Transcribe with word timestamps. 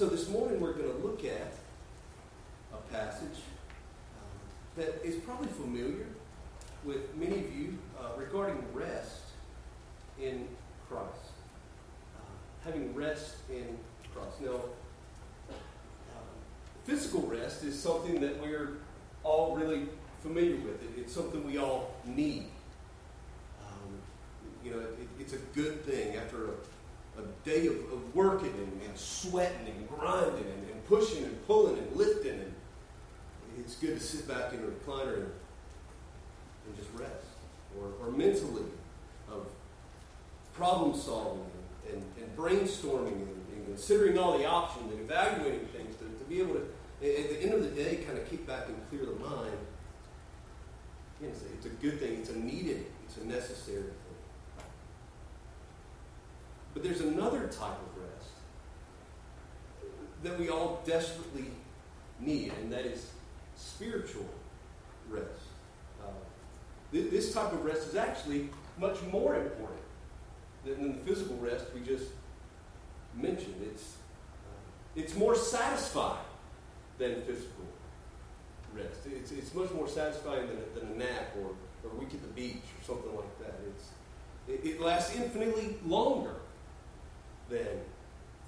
So 0.00 0.06
this 0.06 0.30
morning 0.30 0.58
we're 0.62 0.72
going 0.72 0.90
to 0.90 1.06
look 1.06 1.26
at 1.26 1.52
a 2.72 2.78
passage 2.90 3.36
um, 4.16 4.78
that 4.78 4.98
is 5.04 5.16
probably 5.16 5.48
familiar 5.48 6.06
with 6.84 7.14
many 7.16 7.34
of 7.34 7.54
you 7.54 7.76
uh, 8.00 8.18
regarding 8.18 8.64
rest 8.72 9.24
in 10.18 10.48
Christ. 10.88 11.04
Uh, 12.16 12.20
having 12.64 12.94
rest 12.94 13.34
in 13.50 13.76
Christ. 14.14 14.40
Now, 14.40 14.54
um, 15.50 16.24
physical 16.86 17.20
rest 17.26 17.62
is 17.64 17.78
something 17.78 18.22
that 18.22 18.40
we're 18.40 18.78
all 19.22 19.54
really 19.54 19.82
familiar 20.22 20.56
with. 20.56 20.82
It, 20.82 20.98
it's 20.98 21.12
something 21.12 21.46
we 21.46 21.58
all 21.58 21.94
need. 22.06 22.46
Um, 23.66 23.98
you 24.64 24.70
know, 24.70 24.80
it, 24.80 25.08
it's 25.18 25.34
a 25.34 25.42
good 25.54 25.84
thing 25.84 26.16
after 26.16 26.46
a 26.46 26.54
a 27.20 27.48
day 27.48 27.66
of, 27.66 27.76
of 27.92 28.14
working 28.14 28.52
and, 28.56 28.82
and, 28.82 28.98
sweating 28.98 29.66
and 29.66 29.88
grinding 29.88 30.44
and, 30.44 30.70
and, 30.70 30.84
pushing 30.86 31.24
and 31.24 31.46
pulling 31.46 31.78
and 31.78 31.96
lifting. 31.96 32.32
And 32.32 32.54
it's 33.58 33.76
good 33.76 33.98
to 33.98 34.04
sit 34.04 34.26
back 34.26 34.52
in 34.52 34.58
a 34.60 34.62
recliner 34.62 35.14
and, 35.14 35.32
and 36.66 36.76
just 36.76 36.88
rest. 36.94 37.12
Or, 37.78 37.92
or 38.04 38.10
mentally 38.10 38.64
of 39.30 39.46
problem 40.52 40.98
solving 40.98 41.44
and, 41.92 42.02
and, 42.20 42.36
brainstorming 42.36 43.12
and, 43.12 43.36
considering 43.66 44.18
all 44.18 44.36
the 44.36 44.44
options 44.44 44.90
and 44.92 45.00
evaluating 45.00 45.64
things 45.66 45.94
to, 45.94 46.04
to 46.04 46.24
be 46.28 46.40
able 46.40 46.54
to, 46.54 46.62
at 47.02 47.30
the 47.30 47.40
end 47.40 47.54
of 47.54 47.62
the 47.62 47.70
day, 47.70 48.02
kind 48.04 48.18
of 48.18 48.28
keep 48.28 48.44
back 48.44 48.66
and 48.66 48.76
clear 48.90 49.06
the 49.06 49.24
mind. 49.24 49.56
It's 51.22 51.66
a, 51.66 51.68
good 51.68 52.00
thing. 52.00 52.14
It's 52.14 52.30
a 52.30 52.38
needed, 52.38 52.86
it's 53.04 53.18
a 53.18 53.26
necessary. 53.26 53.84
But 56.74 56.82
there's 56.82 57.00
another 57.00 57.48
type 57.48 57.78
of 57.78 58.02
rest 58.02 58.30
that 60.22 60.38
we 60.38 60.48
all 60.48 60.82
desperately 60.86 61.46
need, 62.20 62.52
and 62.60 62.72
that 62.72 62.84
is 62.86 63.10
spiritual 63.56 64.28
rest. 65.08 65.26
Uh, 66.02 66.10
th- 66.92 67.10
this 67.10 67.32
type 67.32 67.52
of 67.52 67.64
rest 67.64 67.88
is 67.88 67.96
actually 67.96 68.48
much 68.78 69.02
more 69.10 69.34
important 69.34 69.80
than, 70.64 70.92
the 70.92 70.98
physical 71.04 71.36
rest 71.36 71.66
we 71.74 71.80
just 71.80 72.06
mentioned. 73.14 73.54
It's, 73.62 73.96
uh, 74.46 75.00
it's 75.00 75.16
more 75.16 75.34
satisfying 75.34 76.18
than 76.98 77.22
physical 77.22 77.64
rest. 78.74 79.00
It's, 79.06 79.32
it's 79.32 79.54
much 79.54 79.70
more 79.72 79.88
satisfying 79.88 80.46
than 80.46 80.58
a, 80.58 80.78
than 80.78 80.92
a 80.92 80.98
nap 80.98 81.34
or, 81.38 81.50
or 81.84 81.96
a 81.96 81.98
week 81.98 82.14
at 82.14 82.22
the 82.22 82.28
beach 82.28 82.62
or 82.78 82.84
something 82.84 83.16
like 83.16 83.38
that. 83.40 83.54
It's, 83.66 83.88
it, 84.48 84.68
it 84.68 84.80
lasts 84.80 85.16
infinitely 85.16 85.76
longer 85.84 86.36
than 87.50 87.66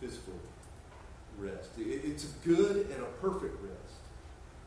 physical 0.01 0.35
rest. 1.39 1.71
It's 1.79 2.25
a 2.25 2.49
good 2.49 2.87
and 2.91 3.03
a 3.03 3.07
perfect 3.21 3.57
rest 3.63 4.01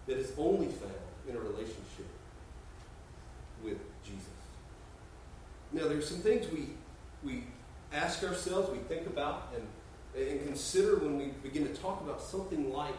that 0.07 0.17
is 0.17 0.33
only 0.37 0.67
found 0.67 0.91
in 1.27 1.35
a 1.35 1.39
relationship 1.39 2.05
with 3.63 3.77
Jesus. 4.03 4.27
Now, 5.71 5.87
there's 5.87 6.07
some 6.07 6.19
things 6.19 6.45
we, 6.51 6.69
we 7.23 7.43
ask 7.91 8.23
ourselves, 8.23 8.69
we 8.69 8.77
think 8.77 9.07
about, 9.07 9.53
and, 9.55 10.29
and 10.29 10.45
consider 10.45 10.97
when 10.97 11.17
we 11.17 11.25
begin 11.43 11.67
to 11.67 11.73
talk 11.73 12.01
about 12.01 12.21
something 12.21 12.71
like 12.71 12.93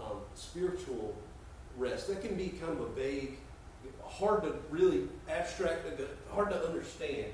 um, 0.00 0.18
spiritual 0.34 1.14
rest. 1.76 2.08
That 2.08 2.22
can 2.22 2.36
be 2.36 2.48
kind 2.48 2.72
of 2.72 2.80
a 2.80 2.88
vague, 2.88 3.38
hard 4.04 4.42
to 4.44 4.54
really 4.70 5.02
abstract, 5.28 5.86
hard 6.32 6.50
to 6.50 6.66
understand 6.66 7.26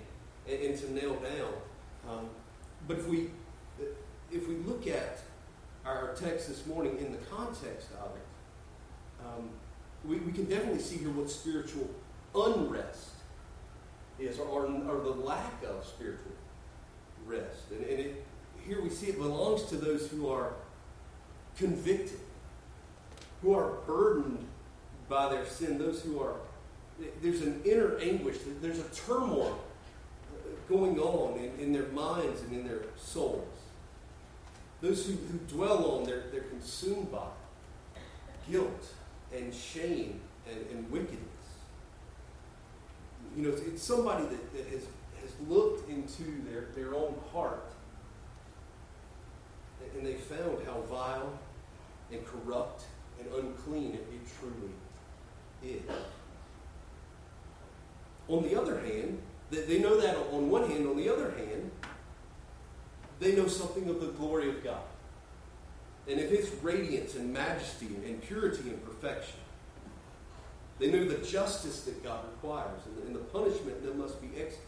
and, 0.48 0.60
and 0.60 0.78
to 0.78 0.92
nail 0.92 1.14
down. 1.16 1.52
Um, 2.08 2.28
but 2.88 2.98
if 2.98 3.06
we 3.06 3.28
if 4.32 4.48
we 4.48 4.56
look 4.56 4.86
at 4.86 5.20
our 5.86 6.14
text 6.14 6.48
this 6.48 6.66
morning 6.66 6.98
in 6.98 7.12
the 7.12 7.18
context 7.18 7.88
of 8.02 8.10
it, 8.16 9.24
um, 9.24 9.48
we, 10.04 10.16
we 10.18 10.32
can 10.32 10.44
definitely 10.44 10.80
see 10.80 10.96
here 10.96 11.10
what 11.10 11.30
spiritual 11.30 11.88
unrest 12.34 13.10
is, 14.18 14.38
or, 14.38 14.66
or, 14.66 15.00
the 15.00 15.10
lack 15.10 15.62
of 15.66 15.84
spiritual 15.86 16.32
rest. 17.24 17.70
And, 17.70 17.80
and 17.86 18.00
it, 18.00 18.26
here 18.66 18.82
we 18.82 18.90
see 18.90 19.06
it 19.06 19.18
belongs 19.18 19.64
to 19.64 19.76
those 19.76 20.08
who 20.08 20.28
are 20.28 20.52
convicted, 21.56 22.20
who 23.42 23.54
are 23.54 23.72
burdened 23.86 24.46
by 25.08 25.30
their 25.30 25.46
sin, 25.46 25.78
those 25.78 26.02
who 26.02 26.20
are, 26.20 26.34
there's 27.22 27.40
an 27.42 27.62
inner 27.64 27.96
anguish, 27.98 28.36
there's 28.60 28.80
a 28.80 28.88
turmoil 29.06 29.58
going 30.68 30.98
on 30.98 31.38
in, 31.38 31.58
in 31.58 31.72
their 31.72 31.88
minds 31.88 32.42
and 32.42 32.52
in 32.52 32.66
their 32.66 32.82
souls. 32.96 33.46
Those 34.80 35.06
who, 35.06 35.12
who 35.12 35.38
dwell 35.48 35.92
on, 35.92 36.04
they're, 36.04 36.24
they're 36.30 36.42
consumed 36.42 37.10
by 37.10 37.26
guilt 38.50 38.92
and 39.34 39.52
shame 39.52 40.20
and, 40.50 40.64
and 40.70 40.90
wickedness. 40.90 41.22
You 43.36 43.44
know, 43.44 43.50
it's, 43.50 43.62
it's 43.62 43.82
somebody 43.82 44.24
that, 44.24 44.52
that 44.56 44.66
has, 44.66 44.82
has 45.20 45.48
looked 45.48 45.88
into 45.88 46.42
their, 46.48 46.66
their 46.74 46.94
own 46.94 47.14
heart 47.32 47.64
and 49.96 50.06
they 50.06 50.14
found 50.14 50.58
how 50.66 50.80
vile 50.82 51.32
and 52.12 52.20
corrupt 52.24 52.84
and 53.18 53.28
unclean 53.34 53.94
it, 53.94 54.06
it 54.12 54.20
truly 54.38 54.72
is. 55.62 55.82
On 58.28 58.42
the 58.42 58.60
other 58.60 58.78
hand, 58.80 59.18
they 59.50 59.78
know 59.78 59.98
that 60.00 60.16
on 60.32 60.50
one 60.50 60.70
hand. 60.70 60.86
On 60.86 60.96
the 60.96 61.08
other 61.08 61.30
hand, 61.30 61.70
they 63.18 63.34
know 63.34 63.48
something 63.48 63.88
of 63.88 64.00
the 64.00 64.08
glory 64.08 64.48
of 64.48 64.62
God 64.62 64.82
and 66.08 66.20
of 66.20 66.30
His 66.30 66.50
radiance 66.62 67.14
and 67.14 67.32
majesty 67.32 67.86
and 68.06 68.20
purity 68.22 68.70
and 68.70 68.84
perfection. 68.84 69.38
They 70.78 70.90
know 70.90 71.04
the 71.04 71.26
justice 71.26 71.82
that 71.82 72.04
God 72.04 72.24
requires 72.30 72.80
and 73.06 73.14
the 73.14 73.20
punishment 73.20 73.82
that 73.84 73.96
must 73.96 74.20
be 74.20 74.28
executed 74.28 74.64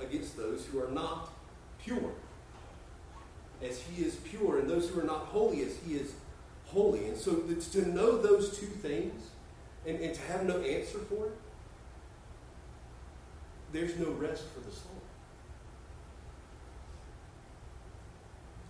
against 0.00 0.36
those 0.36 0.64
who 0.66 0.80
are 0.80 0.90
not 0.90 1.30
pure, 1.82 2.12
as 3.62 3.80
He 3.80 4.04
is 4.04 4.16
pure, 4.16 4.60
and 4.60 4.70
those 4.70 4.88
who 4.88 5.00
are 5.00 5.04
not 5.04 5.26
holy, 5.26 5.62
as 5.62 5.76
He 5.84 5.94
is 5.94 6.12
holy. 6.66 7.06
And 7.06 7.16
so 7.16 7.42
it's 7.48 7.68
to 7.70 7.88
know 7.88 8.20
those 8.20 8.56
two 8.56 8.66
things 8.66 9.30
and, 9.86 9.98
and 9.98 10.14
to 10.14 10.20
have 10.22 10.44
no 10.44 10.60
answer 10.60 10.98
for 10.98 11.26
it 11.26 11.32
there's 13.72 13.96
no 13.98 14.10
rest 14.10 14.44
for 14.54 14.60
the 14.60 14.74
soul. 14.74 14.90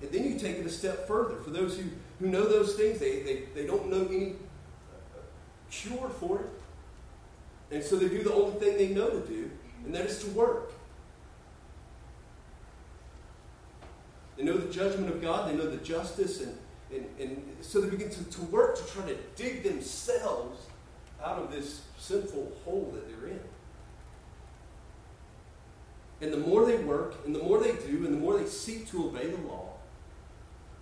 And 0.01 0.11
then 0.13 0.25
you 0.25 0.39
take 0.39 0.59
it 0.59 0.67
a 0.67 0.71
step 0.71 1.07
further. 1.07 1.37
For 1.37 1.51
those 1.51 1.77
who, 1.77 1.85
who 2.21 2.29
know 2.29 2.47
those 2.47 2.75
things, 2.75 2.99
they, 2.99 3.23
they, 3.23 3.43
they 3.55 3.67
don't 3.67 3.91
know 3.91 4.07
any 4.07 4.33
uh, 4.33 5.21
cure 5.71 6.09
for 6.09 6.41
it. 6.41 6.51
And 7.71 7.83
so 7.83 7.97
they 7.97 8.09
do 8.09 8.23
the 8.23 8.33
only 8.33 8.59
thing 8.59 8.79
they 8.79 8.89
know 8.89 9.11
to 9.11 9.21
do, 9.27 9.51
and 9.85 9.95
that 9.95 10.07
is 10.07 10.23
to 10.25 10.31
work. 10.31 10.73
They 14.37 14.45
know 14.45 14.57
the 14.57 14.73
judgment 14.73 15.11
of 15.11 15.21
God, 15.21 15.51
they 15.51 15.57
know 15.57 15.69
the 15.69 15.79
justice, 15.79 16.41
and, 16.41 16.57
and, 16.93 17.07
and 17.19 17.43
so 17.61 17.81
they 17.81 17.91
begin 17.91 18.09
to, 18.09 18.25
to 18.25 18.43
work 18.43 18.79
to 18.79 18.93
try 18.93 19.05
to 19.07 19.17
dig 19.37 19.65
themselves 19.65 20.67
out 21.23 21.39
of 21.39 21.51
this 21.51 21.83
sinful 21.99 22.53
hole 22.65 22.91
that 22.95 23.09
they're 23.09 23.31
in. 23.31 23.41
And 26.21 26.33
the 26.33 26.39
more 26.39 26.67
they 26.67 26.77
work, 26.77 27.15
and 27.25 27.35
the 27.35 27.43
more 27.43 27.61
they 27.61 27.73
do, 27.73 28.05
and 28.05 28.15
the 28.15 28.19
more 28.19 28.39
they 28.39 28.47
seek 28.47 28.89
to 28.91 29.07
obey 29.07 29.27
the 29.29 29.41
law, 29.47 29.75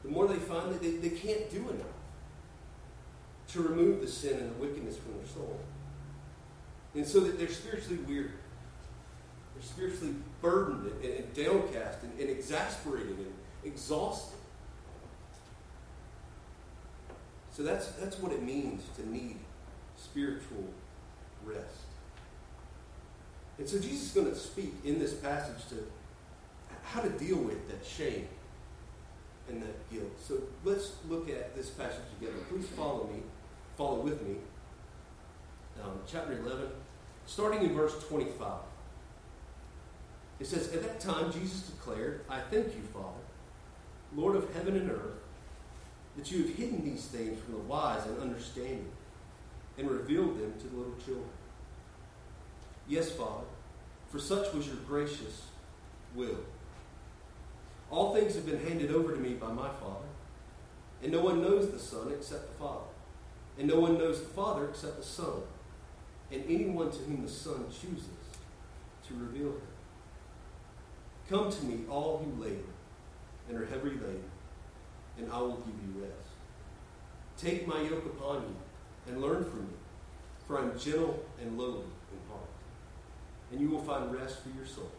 the 0.03 0.11
more 0.11 0.27
they 0.27 0.37
find 0.37 0.73
that 0.73 0.81
they, 0.81 0.93
they 0.93 1.11
can't 1.11 1.51
do 1.51 1.59
enough 1.69 1.87
to 3.49 3.63
remove 3.63 4.01
the 4.01 4.09
sin 4.09 4.39
and 4.39 4.51
the 4.51 4.55
wickedness 4.55 4.97
from 4.97 5.17
their 5.19 5.27
soul. 5.27 5.61
And 6.95 7.07
so 7.07 7.21
that 7.21 7.39
they're 7.39 7.49
spiritually 7.49 7.99
weary. 8.07 8.31
They're 9.55 9.63
spiritually 9.63 10.15
burdened 10.41 10.91
and, 11.03 11.13
and 11.13 11.35
downcast 11.35 12.03
and, 12.03 12.19
and 12.19 12.31
exasperated 12.31 13.19
and 13.19 13.35
exhausted. 13.65 14.39
So 17.53 17.63
that's, 17.63 17.89
that's 17.93 18.19
what 18.19 18.33
it 18.33 18.43
means 18.43 18.83
to 18.97 19.09
need 19.09 19.39
spiritual 19.97 20.65
rest. 21.45 21.86
And 23.59 23.69
so 23.69 23.79
Jesus 23.79 24.09
is 24.09 24.13
going 24.13 24.31
to 24.31 24.37
speak 24.37 24.75
in 24.85 24.99
this 24.99 25.15
passage 25.15 25.67
to 25.71 25.77
how 26.83 27.01
to 27.01 27.09
deal 27.11 27.39
with 27.39 27.69
that 27.69 27.85
shame 27.85 28.29
and 29.49 29.63
that 29.63 29.91
guilt. 29.91 30.13
So 30.21 30.43
let's 30.65 30.93
look 31.09 31.29
at 31.29 31.55
this 31.57 31.71
passage 31.71 32.05
together. 32.19 32.39
Please 32.51 32.67
follow 32.67 33.09
me, 33.13 33.23
follow 33.77 34.01
with 34.01 34.23
me. 34.23 34.37
Um, 35.83 36.01
chapter 36.07 36.33
11, 36.33 36.69
starting 37.27 37.63
in 37.63 37.75
verse 37.75 37.95
25. 38.09 38.61
It 40.39 40.47
says, 40.47 40.73
At 40.73 40.83
that 40.83 41.01
time 41.01 41.33
Jesus 41.33 41.63
declared, 41.63 42.25
I 42.29 42.41
thank 42.41 42.67
you, 42.67 42.83
Father, 42.93 43.25
Lord 44.15 44.37
of 44.37 44.53
heaven 44.55 44.77
and 44.77 44.91
earth, 44.91 45.15
that 46.17 46.31
you 46.31 46.43
have 46.43 46.55
hidden 46.55 46.85
these 46.85 47.07
things 47.07 47.39
from 47.41 47.55
the 47.55 47.61
wise 47.61 48.07
and 48.07 48.19
understanding 48.21 48.87
and 49.79 49.91
revealed 49.91 50.41
them 50.41 50.55
to 50.59 50.69
the 50.69 50.77
little 50.77 50.95
children. 51.05 51.29
Yes, 52.89 53.11
Father, 53.11 53.47
for 54.11 54.19
such 54.19 54.53
was 54.55 54.67
your 54.67 54.77
gracious 54.77 55.47
will. 56.15 56.39
All 57.91 58.15
things 58.15 58.35
have 58.37 58.47
been 58.47 58.65
handed 58.65 58.93
over 58.93 59.13
to 59.13 59.21
me 59.21 59.35
by 59.35 59.53
my 59.53 59.69
Father, 59.69 60.07
and 61.03 61.13
no 61.13 61.21
one 61.21 61.43
knows 61.43 61.71
the 61.71 61.79
Son 61.79 62.13
except 62.13 62.47
the 62.53 62.65
Father, 62.65 62.87
and 63.59 63.69
no 63.69 63.81
one 63.81 63.99
knows 63.99 64.21
the 64.21 64.29
Father 64.29 64.69
except 64.69 64.99
the 64.99 65.05
Son, 65.05 65.43
and 66.31 66.45
anyone 66.49 66.91
to 66.91 66.99
whom 66.99 67.23
the 67.23 67.31
Son 67.31 67.67
chooses 67.71 68.07
to 69.07 69.15
reveal 69.15 69.49
him. 69.49 69.61
Come 71.29 71.51
to 71.51 71.65
me, 71.65 71.81
all 71.91 72.19
who 72.19 72.43
labor 72.43 72.63
and 73.49 73.59
are 73.59 73.67
heavy 73.67 73.91
laden, 73.91 74.25
and 75.19 75.31
I 75.31 75.39
will 75.39 75.57
give 75.57 75.75
you 75.75 76.03
rest. 76.03 76.31
Take 77.37 77.67
my 77.67 77.81
yoke 77.83 78.07
upon 78.07 78.43
you 78.43 78.57
and 79.13 79.21
learn 79.21 79.45
from 79.45 79.63
me, 79.63 79.75
for 80.47 80.59
I 80.59 80.63
am 80.63 80.79
gentle 80.79 81.25
and 81.41 81.59
lowly 81.59 81.85
and 83.51 83.61
you 83.61 83.71
will 83.71 83.83
find 83.83 84.13
rest 84.13 84.43
for 84.43 84.51
your 84.57 84.67
souls. 84.67 84.91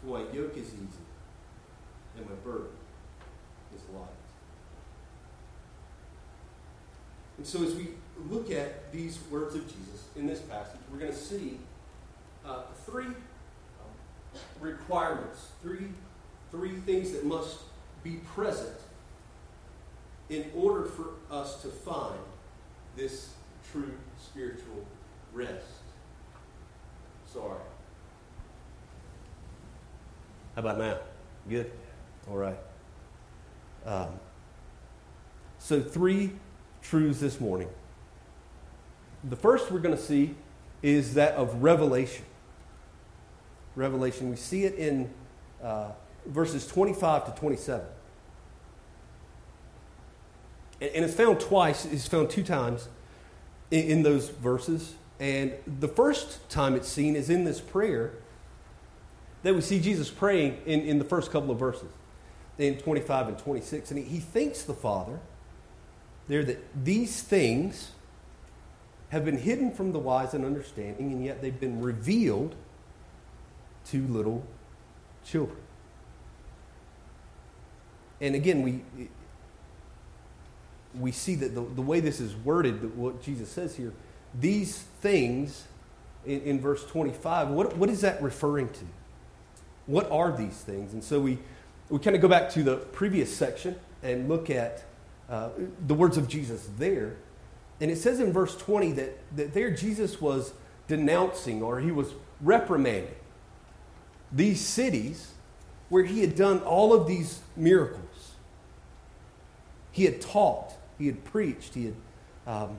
For 0.00 0.18
my 0.18 0.32
yoke 0.32 0.56
is 0.56 0.68
easy, 0.68 1.04
and 2.16 2.28
my 2.28 2.34
burden 2.44 2.68
is 3.74 3.82
light. 3.94 4.08
And 7.36 7.46
so, 7.46 7.62
as 7.62 7.74
we 7.74 7.88
look 8.28 8.50
at 8.50 8.92
these 8.92 9.18
words 9.30 9.54
of 9.54 9.64
Jesus 9.66 10.06
in 10.16 10.26
this 10.26 10.40
passage, 10.40 10.80
we're 10.90 10.98
going 10.98 11.12
to 11.12 11.16
see 11.16 11.58
uh, 12.44 12.62
three 12.84 13.06
um, 13.06 13.14
requirements, 14.60 15.48
three, 15.62 15.88
three 16.50 16.76
things 16.80 17.12
that 17.12 17.24
must 17.24 17.58
be 18.02 18.16
present 18.34 18.76
in 20.28 20.50
order 20.54 20.84
for 20.84 21.10
us 21.30 21.62
to 21.62 21.68
find 21.68 22.18
this 22.96 23.30
true 23.72 23.92
spiritual 24.18 24.84
rest. 25.32 25.77
Sorry. 27.32 27.60
How 30.54 30.60
about 30.60 30.78
now? 30.78 30.98
Good? 31.48 31.70
All 32.30 32.36
right. 32.36 32.58
Um, 33.84 34.08
so, 35.58 35.80
three 35.80 36.32
truths 36.82 37.20
this 37.20 37.40
morning. 37.40 37.68
The 39.24 39.36
first 39.36 39.70
we're 39.70 39.80
going 39.80 39.96
to 39.96 40.02
see 40.02 40.34
is 40.82 41.14
that 41.14 41.34
of 41.34 41.62
revelation. 41.62 42.24
Revelation. 43.76 44.30
We 44.30 44.36
see 44.36 44.64
it 44.64 44.74
in 44.74 45.10
uh, 45.62 45.90
verses 46.26 46.66
25 46.66 47.26
to 47.26 47.38
27. 47.38 47.86
And, 50.80 50.90
and, 50.90 51.04
it's 51.04 51.14
found 51.14 51.40
twice, 51.40 51.84
it's 51.84 52.06
found 52.06 52.30
two 52.30 52.42
times 52.42 52.88
in, 53.70 53.84
in 53.84 54.02
those 54.02 54.28
verses. 54.28 54.94
And 55.20 55.52
the 55.66 55.88
first 55.88 56.48
time 56.48 56.74
it's 56.74 56.88
seen 56.88 57.16
is 57.16 57.28
in 57.28 57.44
this 57.44 57.60
prayer 57.60 58.12
that 59.42 59.54
we 59.54 59.60
see 59.60 59.80
Jesus 59.80 60.10
praying 60.10 60.58
in, 60.66 60.80
in 60.80 60.98
the 60.98 61.04
first 61.04 61.30
couple 61.30 61.50
of 61.50 61.58
verses, 61.58 61.90
in 62.58 62.78
25 62.78 63.28
and 63.28 63.38
26. 63.38 63.90
And 63.90 63.98
he, 63.98 64.04
he 64.04 64.18
thanks 64.20 64.62
the 64.62 64.74
Father 64.74 65.18
there 66.28 66.44
that 66.44 66.84
these 66.84 67.22
things 67.22 67.92
have 69.08 69.24
been 69.24 69.38
hidden 69.38 69.72
from 69.72 69.92
the 69.92 69.98
wise 69.98 70.34
and 70.34 70.44
understanding, 70.44 71.12
and 71.12 71.24
yet 71.24 71.40
they've 71.40 71.58
been 71.58 71.80
revealed 71.80 72.54
to 73.86 74.06
little 74.08 74.44
children. 75.24 75.58
And 78.20 78.34
again, 78.34 78.62
we, 78.62 78.82
we 80.98 81.12
see 81.12 81.34
that 81.36 81.54
the, 81.54 81.62
the 81.62 81.82
way 81.82 82.00
this 82.00 82.20
is 82.20 82.36
worded, 82.36 82.96
what 82.96 83.22
Jesus 83.22 83.48
says 83.48 83.76
here, 83.76 83.94
these 84.34 84.78
things 85.00 85.64
in, 86.26 86.40
in 86.42 86.60
verse 86.60 86.84
25, 86.86 87.48
what, 87.48 87.76
what 87.76 87.88
is 87.88 88.00
that 88.02 88.22
referring 88.22 88.68
to? 88.70 88.84
What 89.86 90.10
are 90.10 90.36
these 90.36 90.60
things? 90.60 90.92
And 90.92 91.02
so 91.02 91.20
we, 91.20 91.38
we 91.88 91.98
kind 91.98 92.14
of 92.14 92.22
go 92.22 92.28
back 92.28 92.50
to 92.50 92.62
the 92.62 92.76
previous 92.76 93.34
section 93.34 93.76
and 94.02 94.28
look 94.28 94.50
at 94.50 94.84
uh, 95.28 95.50
the 95.86 95.94
words 95.94 96.16
of 96.16 96.28
Jesus 96.28 96.68
there. 96.78 97.16
And 97.80 97.90
it 97.90 97.96
says 97.96 98.20
in 98.20 98.32
verse 98.32 98.56
20 98.56 98.92
that, 98.92 99.36
that 99.36 99.54
there 99.54 99.70
Jesus 99.70 100.20
was 100.20 100.52
denouncing 100.88 101.62
or 101.62 101.80
he 101.80 101.90
was 101.90 102.12
reprimanding 102.40 103.14
these 104.32 104.60
cities 104.60 105.32
where 105.88 106.04
he 106.04 106.20
had 106.20 106.36
done 106.36 106.60
all 106.60 106.92
of 106.92 107.06
these 107.06 107.40
miracles. 107.56 108.32
He 109.90 110.04
had 110.04 110.20
taught, 110.20 110.74
he 110.98 111.06
had 111.06 111.24
preached, 111.24 111.74
he 111.74 111.86
had 111.86 111.94
um, 112.46 112.78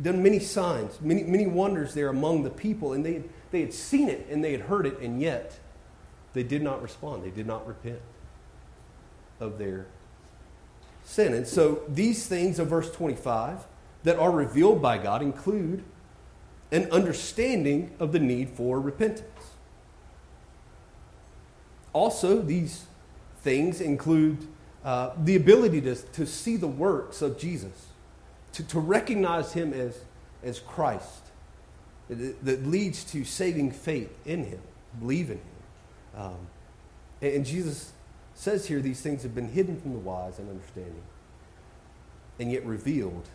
done 0.00 0.22
many 0.22 0.38
signs, 0.38 1.00
many, 1.00 1.22
many 1.24 1.46
wonders 1.46 1.94
there 1.94 2.08
among 2.08 2.44
the 2.44 2.50
people, 2.50 2.92
and 2.92 3.04
they, 3.04 3.22
they 3.50 3.60
had 3.60 3.72
seen 3.72 4.08
it 4.08 4.26
and 4.30 4.44
they 4.44 4.52
had 4.52 4.62
heard 4.62 4.86
it, 4.86 4.98
and 5.00 5.20
yet 5.20 5.58
they 6.32 6.42
did 6.42 6.62
not 6.62 6.82
respond. 6.82 7.24
They 7.24 7.30
did 7.30 7.46
not 7.46 7.66
repent 7.66 8.00
of 9.40 9.58
their 9.58 9.86
sin. 11.04 11.34
And 11.34 11.46
so 11.46 11.82
these 11.88 12.26
things 12.26 12.58
of 12.58 12.68
verse 12.68 12.90
25 12.90 13.66
that 14.04 14.18
are 14.18 14.30
revealed 14.30 14.80
by 14.80 14.98
God 14.98 15.22
include 15.22 15.84
an 16.70 16.90
understanding 16.90 17.94
of 17.98 18.12
the 18.12 18.18
need 18.18 18.50
for 18.50 18.80
repentance. 18.80 19.28
Also, 21.92 22.40
these 22.40 22.86
things 23.42 23.80
include 23.80 24.48
uh, 24.84 25.10
the 25.22 25.36
ability 25.36 25.80
to, 25.82 25.94
to 25.94 26.26
see 26.26 26.56
the 26.56 26.66
works 26.66 27.20
of 27.20 27.38
Jesus, 27.38 27.88
to, 28.52 28.62
to 28.64 28.80
recognize 28.80 29.52
him 29.52 29.72
as, 29.72 29.98
as 30.42 30.60
Christ, 30.60 31.22
that, 32.08 32.44
that 32.44 32.66
leads 32.66 33.04
to 33.04 33.24
saving 33.24 33.72
faith 33.72 34.12
in 34.26 34.44
him, 34.44 34.60
believe 34.98 35.30
in 35.30 35.38
him. 35.38 36.22
Um, 36.22 36.46
and, 37.20 37.34
and 37.34 37.46
Jesus 37.46 37.92
says 38.34 38.66
here 38.66 38.80
these 38.80 39.00
things 39.00 39.22
have 39.22 39.34
been 39.34 39.48
hidden 39.48 39.80
from 39.80 39.92
the 39.92 39.98
wise 39.98 40.38
and 40.38 40.48
understanding, 40.48 41.02
and 42.38 42.50
yet 42.50 42.64
revealed 42.64 43.28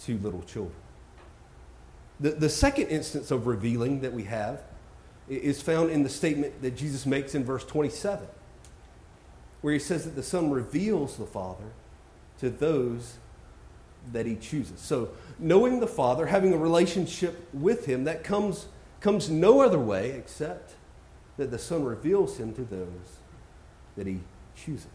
to 0.00 0.18
little 0.18 0.42
children. 0.42 0.76
The, 2.20 2.30
the 2.30 2.48
second 2.48 2.88
instance 2.88 3.30
of 3.30 3.46
revealing 3.46 4.00
that 4.00 4.12
we 4.12 4.24
have 4.24 4.60
is 5.28 5.62
found 5.62 5.90
in 5.90 6.02
the 6.02 6.08
statement 6.08 6.62
that 6.62 6.76
Jesus 6.76 7.06
makes 7.06 7.34
in 7.34 7.44
verse 7.44 7.64
27, 7.64 8.26
where 9.62 9.72
he 9.72 9.78
says 9.78 10.04
that 10.04 10.14
the 10.14 10.22
Son 10.22 10.50
reveals 10.50 11.16
the 11.16 11.24
Father 11.24 11.64
to 12.38 12.50
those 12.50 13.16
that 14.12 14.26
he 14.26 14.36
chooses. 14.36 14.80
So, 14.80 15.10
knowing 15.38 15.80
the 15.80 15.86
Father, 15.86 16.26
having 16.26 16.52
a 16.52 16.58
relationship 16.58 17.48
with 17.52 17.86
him, 17.86 18.04
that 18.04 18.22
comes, 18.24 18.66
comes 19.00 19.30
no 19.30 19.62
other 19.62 19.78
way 19.78 20.10
except 20.12 20.74
that 21.36 21.50
the 21.50 21.58
Son 21.58 21.84
reveals 21.84 22.38
him 22.38 22.54
to 22.54 22.62
those 22.62 23.18
that 23.96 24.06
he 24.06 24.20
chooses. 24.56 24.86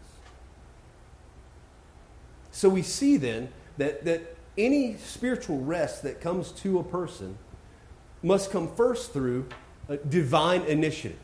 So 2.50 2.68
we 2.68 2.82
see 2.82 3.16
then 3.16 3.48
that, 3.78 4.04
that 4.04 4.36
any 4.58 4.96
spiritual 4.96 5.60
rest 5.60 6.02
that 6.02 6.20
comes 6.20 6.52
to 6.52 6.78
a 6.78 6.84
person 6.84 7.38
must 8.22 8.50
come 8.50 8.74
first 8.74 9.12
through 9.12 9.46
a 9.88 9.96
divine 9.96 10.62
initiative. 10.62 11.18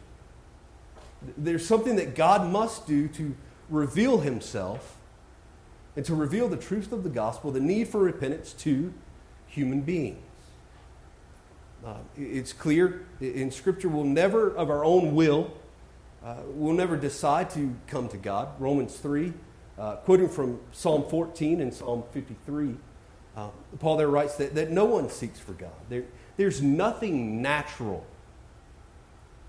There's 1.36 1.66
something 1.66 1.96
that 1.96 2.14
God 2.14 2.48
must 2.50 2.86
do 2.86 3.08
to 3.08 3.34
reveal 3.68 4.18
himself 4.18 4.96
and 5.96 6.04
to 6.04 6.14
reveal 6.14 6.48
the 6.48 6.56
truth 6.56 6.92
of 6.92 7.02
the 7.02 7.08
gospel, 7.08 7.50
the 7.50 7.60
need 7.60 7.88
for 7.88 8.00
repentance 8.00 8.52
to 8.52 8.92
human 9.46 9.80
beings. 9.80 10.22
Uh, 11.84 11.94
it's 12.16 12.52
clear 12.52 13.06
in 13.20 13.50
Scripture 13.50 13.88
we'll 13.88 14.04
never, 14.04 14.54
of 14.54 14.70
our 14.70 14.84
own 14.84 15.14
will, 15.14 15.52
uh, 16.24 16.36
we'll 16.48 16.74
never 16.74 16.96
decide 16.96 17.48
to 17.50 17.74
come 17.86 18.08
to 18.08 18.16
God. 18.16 18.48
Romans 18.58 18.96
3, 18.96 19.32
uh, 19.78 19.96
quoting 19.96 20.28
from 20.28 20.60
Psalm 20.72 21.04
14 21.08 21.60
and 21.60 21.72
Psalm 21.72 22.02
53, 22.12 22.74
uh, 23.36 23.48
Paul 23.78 23.96
there 23.96 24.08
writes 24.08 24.36
that, 24.36 24.54
that 24.54 24.70
no 24.70 24.84
one 24.84 25.08
seeks 25.08 25.38
for 25.38 25.52
God. 25.52 25.70
There, 25.88 26.04
there's 26.36 26.60
nothing 26.60 27.40
natural 27.40 28.04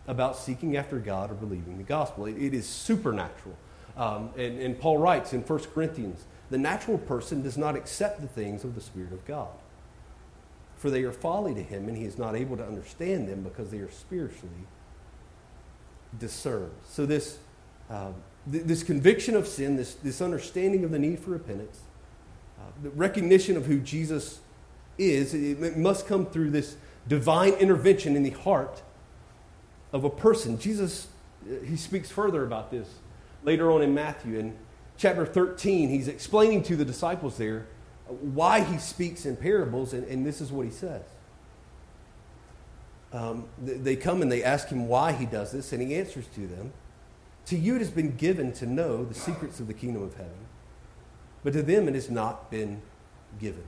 about 0.07 0.37
seeking 0.37 0.77
after 0.77 0.99
God 0.99 1.31
or 1.31 1.35
believing 1.35 1.77
the 1.77 1.83
gospel, 1.83 2.25
it, 2.25 2.37
it 2.37 2.53
is 2.53 2.65
supernatural. 2.65 3.57
Um, 3.97 4.29
and, 4.37 4.59
and 4.59 4.79
Paul 4.79 4.99
writes 4.99 5.33
in 5.33 5.41
1 5.41 5.59
Corinthians 5.73 6.23
the 6.49 6.57
natural 6.57 6.97
person 6.97 7.41
does 7.41 7.57
not 7.57 7.75
accept 7.75 8.21
the 8.21 8.27
things 8.27 8.63
of 8.63 8.75
the 8.75 8.81
Spirit 8.81 9.11
of 9.11 9.25
God 9.25 9.49
for 10.77 10.91
they 10.91 11.03
are 11.03 11.11
folly 11.11 11.53
to 11.55 11.63
him, 11.63 11.87
and 11.87 11.97
he 11.97 12.05
is 12.05 12.17
not 12.17 12.35
able 12.35 12.55
to 12.55 12.65
understand 12.65 13.27
them 13.27 13.41
because 13.41 13.71
they 13.71 13.79
are 13.79 13.89
spiritually 13.89 14.67
discerned. 16.17 16.71
So, 16.87 17.05
this, 17.05 17.39
uh, 17.89 18.11
th- 18.49 18.63
this 18.63 18.83
conviction 18.83 19.35
of 19.35 19.47
sin, 19.47 19.75
this, 19.75 19.95
this 19.95 20.21
understanding 20.21 20.83
of 20.83 20.91
the 20.91 20.99
need 20.99 21.19
for 21.19 21.31
repentance, 21.31 21.79
uh, 22.59 22.63
the 22.83 22.91
recognition 22.91 23.57
of 23.57 23.65
who 23.65 23.79
Jesus 23.79 24.39
is, 24.99 25.33
it, 25.33 25.61
it 25.63 25.77
must 25.77 26.07
come 26.07 26.27
through 26.27 26.51
this 26.51 26.77
divine 27.07 27.53
intervention 27.53 28.15
in 28.15 28.21
the 28.21 28.29
heart 28.29 28.83
of 29.91 30.03
a 30.03 30.09
person. 30.11 30.59
Jesus, 30.59 31.07
uh, 31.43 31.65
he 31.65 31.75
speaks 31.75 32.11
further 32.11 32.43
about 32.43 32.69
this 32.69 32.87
later 33.43 33.71
on 33.71 33.81
in 33.81 33.95
Matthew. 33.95 34.37
In 34.37 34.55
chapter 34.97 35.25
13, 35.25 35.89
he's 35.89 36.07
explaining 36.07 36.63
to 36.63 36.75
the 36.75 36.85
disciples 36.85 37.37
there 37.37 37.67
why 38.07 38.61
he 38.61 38.77
speaks 38.77 39.25
in 39.25 39.35
parables, 39.35 39.93
and, 39.93 40.07
and 40.07 40.25
this 40.25 40.41
is 40.41 40.51
what 40.51 40.65
he 40.65 40.71
says. 40.71 41.03
Um, 43.13 43.45
they 43.61 43.95
come 43.95 44.21
and 44.21 44.31
they 44.31 44.43
ask 44.43 44.67
him 44.69 44.87
why 44.87 45.13
he 45.13 45.25
does 45.25 45.51
this, 45.51 45.71
and 45.71 45.81
he 45.81 45.95
answers 45.95 46.25
to 46.35 46.47
them, 46.47 46.73
To 47.47 47.57
you 47.57 47.75
it 47.75 47.79
has 47.79 47.91
been 47.91 48.15
given 48.15 48.51
to 48.53 48.65
know 48.65 49.05
the 49.05 49.13
secrets 49.13 49.59
of 49.59 49.67
the 49.67 49.73
kingdom 49.73 50.03
of 50.03 50.15
heaven, 50.15 50.47
but 51.43 51.53
to 51.53 51.63
them 51.63 51.87
it 51.87 51.95
has 51.95 52.09
not 52.09 52.49
been 52.49 52.81
given. 53.39 53.63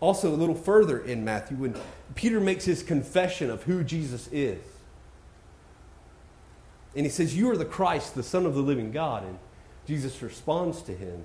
Also, 0.00 0.34
a 0.34 0.36
little 0.36 0.54
further 0.54 0.98
in 0.98 1.24
Matthew, 1.24 1.56
when 1.56 1.74
Peter 2.14 2.40
makes 2.40 2.64
his 2.64 2.82
confession 2.82 3.50
of 3.50 3.62
who 3.62 3.82
Jesus 3.82 4.28
is, 4.30 4.60
and 6.96 7.04
he 7.04 7.10
says, 7.10 7.36
You 7.36 7.50
are 7.50 7.56
the 7.56 7.66
Christ, 7.66 8.14
the 8.14 8.22
Son 8.22 8.46
of 8.46 8.54
the 8.54 8.62
living 8.62 8.90
God. 8.90 9.22
And 9.22 9.38
Jesus 9.86 10.22
responds 10.22 10.80
to 10.82 10.92
him, 10.92 11.24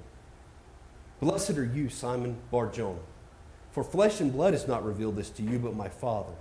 Blessed 1.22 1.52
are 1.52 1.66
you, 1.66 1.88
Simon 1.88 2.38
Barjona, 2.52 3.00
for 3.72 3.84
flesh 3.84 4.20
and 4.20 4.34
blood 4.34 4.54
has 4.54 4.68
not 4.68 4.84
revealed 4.86 5.16
this 5.16 5.30
to 5.32 5.44
you, 5.44 5.58
but 5.58 5.76
my 5.76 5.88
Father 5.88 6.34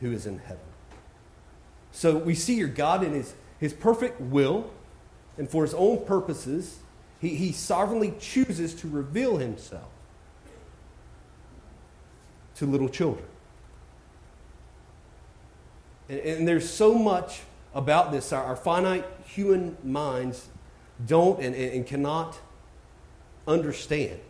who 0.00 0.10
is 0.10 0.26
in 0.26 0.38
heaven. 0.38 0.58
So 1.92 2.18
we 2.18 2.34
see 2.34 2.54
your 2.54 2.68
God 2.68 3.04
in 3.04 3.12
his, 3.12 3.34
his 3.60 3.72
perfect 3.72 4.20
will 4.20 4.70
and 5.38 5.48
for 5.48 5.62
his 5.62 5.74
own 5.74 6.04
purposes, 6.04 6.78
he, 7.20 7.36
he 7.36 7.52
sovereignly 7.52 8.14
chooses 8.18 8.74
to 8.76 8.88
reveal 8.88 9.36
himself 9.36 9.88
to 12.56 12.66
little 12.66 12.88
children. 12.88 13.26
And, 16.08 16.20
and 16.20 16.48
there's 16.48 16.68
so 16.68 16.94
much 16.94 17.42
about 17.74 18.12
this. 18.12 18.32
Our, 18.32 18.42
our 18.42 18.56
finite 18.56 19.04
human 19.26 19.76
minds 19.82 20.48
don't 21.04 21.40
and, 21.42 21.54
and 21.54 21.86
cannot 21.86 22.38
understand. 23.46 24.20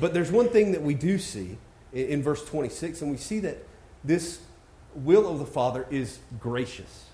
But 0.00 0.14
there's 0.14 0.30
one 0.30 0.48
thing 0.48 0.72
that 0.72 0.82
we 0.82 0.94
do 0.94 1.18
see 1.18 1.58
in, 1.92 2.06
in 2.06 2.22
verse 2.22 2.44
26, 2.44 3.02
and 3.02 3.10
we 3.10 3.16
see 3.16 3.40
that 3.40 3.58
this 4.04 4.40
will 4.94 5.28
of 5.28 5.38
the 5.38 5.46
Father 5.46 5.86
is 5.90 6.18
gracious. 6.38 7.06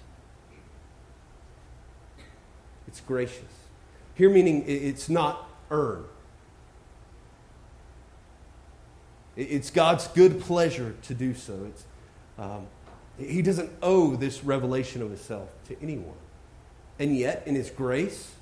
It's 2.87 3.01
gracious. 3.01 3.41
Here, 4.15 4.29
meaning 4.29 4.65
it's 4.67 5.09
not 5.09 5.49
earned. 5.71 6.05
It's 9.35 9.71
God's 9.71 10.09
good 10.09 10.41
pleasure 10.41 10.95
to 11.03 11.15
do 11.15 11.33
so. 11.33 11.59
It's, 11.67 11.85
um, 12.39 12.67
he 13.27 13.43
doesn't 13.43 13.71
owe 13.83 14.17
this 14.17 14.45
revelation 14.45 15.03
of 15.03 15.09
himself 15.09 15.51
to 15.69 15.77
anyone. 15.83 16.17
And 16.99 17.17
yet, 17.17 17.43
in 17.47 17.55
his 17.55 17.71
grace, 17.71 18.33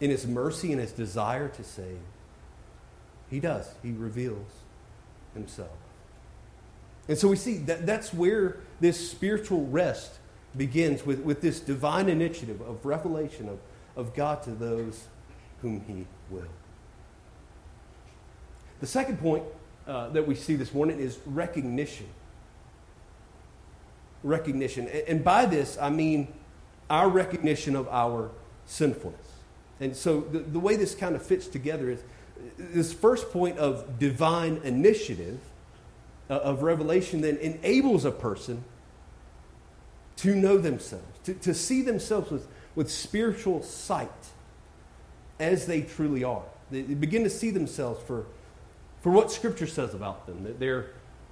in 0.00 0.10
his 0.10 0.26
mercy, 0.26 0.72
and 0.72 0.80
his 0.80 0.92
desire 0.92 1.48
to 1.48 1.64
save, 1.64 1.98
he 3.30 3.40
does. 3.40 3.74
He 3.82 3.92
reveals 3.92 4.50
himself. 5.34 5.70
And 7.08 7.16
so 7.16 7.28
we 7.28 7.36
see 7.36 7.58
that 7.58 7.86
that's 7.86 8.12
where 8.12 8.58
this 8.80 9.10
spiritual 9.10 9.66
rest 9.66 10.18
begins 10.56 11.04
with, 11.04 11.20
with 11.20 11.40
this 11.40 11.60
divine 11.60 12.08
initiative 12.08 12.60
of 12.60 12.84
revelation 12.84 13.48
of, 13.48 13.58
of 13.96 14.14
God 14.14 14.42
to 14.44 14.50
those 14.50 15.06
whom 15.62 15.80
he 15.86 16.06
will. 16.30 16.48
The 18.80 18.86
second 18.86 19.20
point 19.20 19.44
uh, 19.86 20.08
that 20.10 20.26
we 20.26 20.34
see 20.34 20.56
this 20.56 20.74
morning 20.74 20.98
is 20.98 21.18
recognition. 21.26 22.06
Recognition. 24.26 24.88
And, 24.88 25.22
by 25.22 25.46
this, 25.46 25.78
I 25.80 25.90
mean 25.90 26.28
our 26.90 27.08
recognition 27.08 27.76
of 27.76 27.88
our 27.88 28.30
sinfulness. 28.66 29.20
And 29.78 29.94
so 29.94 30.20
the, 30.20 30.40
the 30.40 30.58
way 30.58 30.74
this 30.74 30.94
kind 30.94 31.14
of 31.14 31.22
fits 31.22 31.46
together 31.46 31.90
is 31.90 32.02
this 32.58 32.92
first 32.92 33.30
point 33.30 33.58
of 33.58 33.98
divine 34.00 34.60
initiative 34.64 35.38
uh, 36.28 36.34
of 36.34 36.62
revelation 36.62 37.20
then 37.20 37.36
enables 37.36 38.04
a 38.04 38.10
person 38.10 38.64
to 40.16 40.34
know 40.34 40.58
themselves, 40.58 41.18
to, 41.24 41.34
to 41.34 41.54
see 41.54 41.82
themselves 41.82 42.30
with, 42.30 42.48
with 42.74 42.90
spiritual 42.90 43.62
sight 43.62 44.10
as 45.38 45.66
they 45.66 45.82
truly 45.82 46.24
are. 46.24 46.42
They, 46.72 46.82
they 46.82 46.94
begin 46.94 47.22
to 47.22 47.30
see 47.30 47.50
themselves 47.50 48.02
for, 48.02 48.26
for 49.02 49.12
what 49.12 49.30
Scripture 49.30 49.68
says 49.68 49.94
about 49.94 50.26
them 50.26 50.42
that 50.44 50.58
they're 50.58 50.86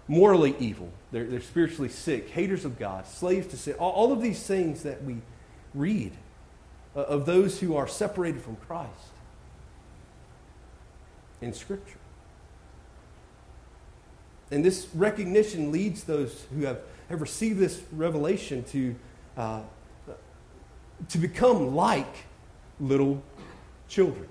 morally 0.06 0.54
evil, 0.58 0.90
they're, 1.10 1.24
they're 1.24 1.40
spiritually 1.40 1.88
sick, 1.88 2.30
haters 2.30 2.64
of 2.64 2.78
God, 2.78 3.06
slaves 3.06 3.46
to 3.48 3.56
sin, 3.56 3.74
all, 3.74 3.92
all 3.92 4.12
of 4.12 4.20
these 4.20 4.46
things 4.46 4.82
that 4.82 5.02
we 5.04 5.16
read 5.74 6.12
uh, 6.94 7.00
of 7.00 7.26
those 7.26 7.60
who 7.60 7.76
are 7.76 7.88
separated 7.88 8.42
from 8.42 8.56
Christ 8.56 8.90
in 11.40 11.52
Scripture. 11.52 11.98
And 14.50 14.64
this 14.64 14.86
recognition 14.94 15.72
leads 15.72 16.04
those 16.04 16.46
who 16.54 16.64
have, 16.64 16.80
have 17.08 17.20
received 17.20 17.58
this 17.58 17.82
revelation 17.92 18.62
to, 18.64 18.94
uh, 19.36 19.60
to 21.08 21.18
become 21.18 21.74
like 21.74 22.14
little 22.78 23.22
children. 23.88 24.28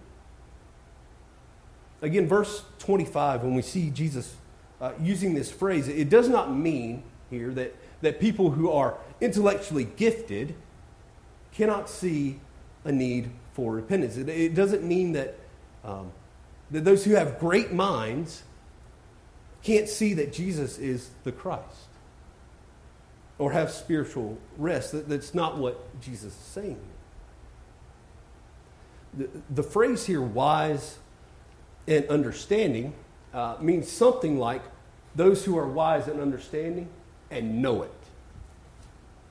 Again, 2.01 2.27
verse 2.27 2.63
25, 2.79 3.43
when 3.43 3.55
we 3.55 3.61
see 3.61 3.89
Jesus 3.89 4.35
uh, 4.83 4.91
using 5.01 5.33
this 5.33 5.49
phrase, 5.49 5.87
it 5.87 6.09
does 6.09 6.27
not 6.27 6.53
mean 6.53 7.03
here 7.29 7.51
that, 7.51 7.73
that 8.01 8.19
people 8.19 8.51
who 8.51 8.69
are 8.69 8.97
intellectually 9.21 9.85
gifted 9.85 10.53
cannot 11.53 11.89
see 11.89 12.41
a 12.83 12.91
need 12.91 13.31
for 13.53 13.71
repentance. 13.71 14.17
It, 14.17 14.27
it 14.27 14.53
doesn't 14.53 14.83
mean 14.83 15.13
that, 15.13 15.39
um, 15.85 16.11
that 16.69 16.83
those 16.83 17.05
who 17.05 17.15
have 17.15 17.39
great 17.39 17.71
minds 17.71 18.43
can't 19.63 19.87
see 19.87 20.13
that 20.15 20.33
Jesus 20.33 20.77
is 20.77 21.11
the 21.23 21.31
Christ 21.31 21.87
or 23.37 23.53
have 23.53 23.71
spiritual 23.71 24.37
rest. 24.57 24.91
That, 24.91 25.07
that's 25.07 25.33
not 25.33 25.57
what 25.57 26.01
Jesus 26.01 26.33
is 26.33 26.39
saying. 26.39 26.79
The, 29.13 29.29
the 29.49 29.63
phrase 29.63 30.05
here, 30.05 30.21
wise 30.21 30.97
and 31.87 32.05
understanding, 32.09 32.93
uh, 33.33 33.55
means 33.61 33.89
something 33.89 34.37
like 34.37 34.61
those 35.15 35.45
who 35.45 35.57
are 35.57 35.67
wise 35.67 36.07
and 36.07 36.19
understanding 36.19 36.89
and 37.29 37.61
know 37.61 37.83
it. 37.83 37.91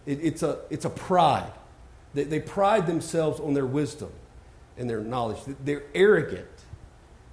it 0.07 0.19
it's, 0.23 0.43
a, 0.43 0.59
it's 0.71 0.85
a 0.85 0.91
pride. 0.91 1.53
They, 2.15 2.25
they 2.25 2.41
pride 2.41 2.87
themselves 2.87 3.41
on 3.41 3.55
their 3.55 3.67
wisdom 3.67 4.11
and 4.77 4.89
their 4.89 5.01
knowledge. 5.01 5.39
They're 5.65 5.85
arrogant 5.95 6.49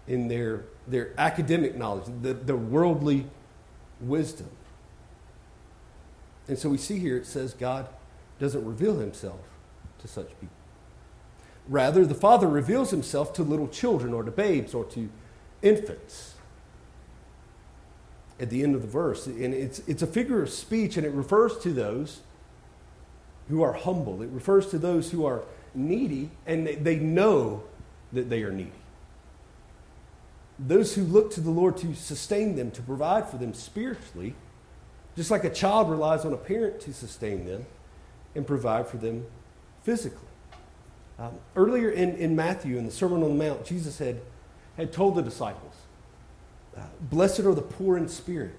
in 0.08 0.28
their, 0.28 0.66
their 0.88 1.14
academic 1.18 1.76
knowledge, 1.76 2.06
the, 2.22 2.34
the 2.34 2.56
worldly 2.56 3.28
wisdom. 4.02 4.50
And 6.48 6.58
so 6.58 6.70
we 6.70 6.78
see 6.78 6.98
here 6.98 7.18
it 7.18 7.28
says 7.28 7.54
God 7.54 7.88
doesn't 8.40 8.66
reveal 8.66 8.98
himself 8.98 9.40
to 10.00 10.08
such 10.08 10.30
people. 10.40 10.56
Rather, 11.68 12.06
the 12.06 12.16
Father 12.16 12.48
reveals 12.48 12.90
himself 12.90 13.34
to 13.34 13.44
little 13.44 13.68
children 13.68 14.14
or 14.14 14.24
to 14.24 14.32
babes 14.32 14.74
or 14.74 14.84
to 14.86 15.10
infants. 15.62 16.34
At 18.40 18.50
the 18.50 18.64
end 18.64 18.74
of 18.76 18.82
the 18.82 18.88
verse, 18.88 19.28
and 19.28 19.54
it's, 19.54 19.80
it's 19.80 20.02
a 20.02 20.08
figure 20.08 20.42
of 20.42 20.50
speech, 20.50 20.96
and 20.96 21.06
it 21.06 21.12
refers 21.12 21.58
to 21.60 21.74
those 21.74 22.22
who 23.50 23.62
are 23.62 23.74
humble. 23.74 24.22
It 24.22 24.30
refers 24.30 24.68
to 24.68 24.78
those 24.78 25.12
who 25.12 25.26
are 25.26 25.44
needy, 25.76 26.30
and 26.46 26.66
they, 26.66 26.76
they 26.76 26.96
know 26.98 27.64
that 28.14 28.30
they 28.30 28.44
are 28.44 28.52
needy 28.52 28.72
those 30.60 30.94
who 30.94 31.04
look 31.04 31.32
to 31.32 31.42
the 31.42 31.50
Lord 31.50 31.78
to 31.78 31.96
sustain 31.96 32.56
them, 32.56 32.72
to 32.72 32.82
provide 32.82 33.30
for 33.30 33.38
them 33.38 33.54
spiritually, 33.54 34.36
just 35.16 35.32
like 35.32 35.44
a 35.44 35.50
child 35.50 35.90
relies 35.90 36.26
on 36.26 36.34
a 36.34 36.38
parent 36.38 36.82
to 36.82 36.94
sustain 36.94 37.46
them 37.46 37.66
and 38.36 38.46
provide 38.46 38.88
for 38.88 38.98
them 38.98 39.26
physically. 39.84 40.20
Um, 41.18 41.34
earlier 41.56 41.90
in, 41.90 42.16
in 42.16 42.36
Matthew, 42.36 42.78
in 42.78 42.86
the 42.86 42.92
Sermon 42.92 43.24
on 43.24 43.38
the 43.38 43.44
Mount, 43.44 43.66
Jesus 43.66 43.98
had, 43.98 44.22
had 44.78 44.92
told 44.92 45.16
the 45.16 45.22
disciples, 45.22 45.69
Blessed 47.02 47.42
are 47.42 47.56
the 47.56 47.62
poor 47.62 47.98
in 47.98 48.08
spirit, 48.08 48.56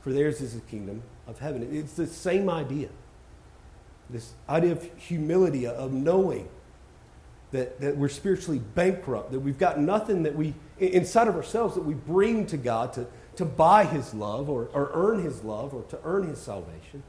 for 0.00 0.12
theirs 0.12 0.40
is 0.40 0.54
the 0.54 0.60
kingdom 0.60 1.02
of 1.26 1.38
heaven. 1.38 1.66
It's 1.70 1.94
the 1.94 2.06
same 2.06 2.48
idea. 2.48 2.88
This 4.08 4.32
idea 4.48 4.72
of 4.72 4.90
humility, 4.96 5.66
of 5.66 5.92
knowing 5.92 6.48
that, 7.52 7.80
that 7.80 7.96
we're 7.96 8.08
spiritually 8.08 8.60
bankrupt, 8.74 9.32
that 9.32 9.40
we've 9.40 9.58
got 9.58 9.78
nothing 9.78 10.22
that 10.24 10.34
we, 10.34 10.54
inside 10.78 11.28
of 11.28 11.36
ourselves, 11.36 11.74
that 11.74 11.84
we 11.84 11.94
bring 11.94 12.46
to 12.46 12.56
God 12.56 12.92
to, 12.94 13.06
to 13.36 13.44
buy 13.44 13.84
His 13.84 14.14
love 14.14 14.48
or, 14.48 14.68
or 14.72 14.90
earn 14.94 15.22
His 15.22 15.42
love 15.42 15.74
or 15.74 15.82
to 15.84 15.98
earn 16.04 16.28
His 16.28 16.40
salvation. 16.40 17.02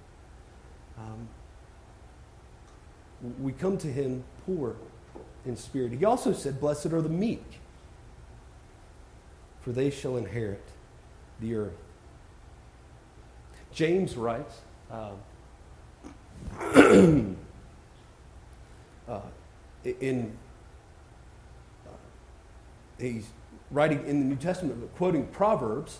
Um, 0.97 1.27
we 3.39 3.51
come 3.51 3.77
to 3.79 3.87
Him 3.87 4.23
poor 4.45 4.75
in 5.45 5.55
spirit. 5.55 5.93
He 5.93 6.05
also 6.05 6.33
said, 6.33 6.59
Blessed 6.59 6.87
are 6.87 7.01
the 7.01 7.09
meek, 7.09 7.59
for 9.61 9.71
they 9.71 9.89
shall 9.89 10.17
inherit 10.17 10.67
the 11.39 11.55
earth. 11.55 11.77
James 13.73 14.17
writes, 14.17 14.61
um, 14.91 15.17
uh, 19.07 19.21
in 19.83 20.37
uh, 21.85 21.91
he's 22.99 23.29
writing 23.69 24.05
in 24.05 24.19
the 24.19 24.25
New 24.25 24.35
Testament, 24.35 24.79
but 24.79 24.95
quoting 24.97 25.27
Proverbs, 25.27 25.99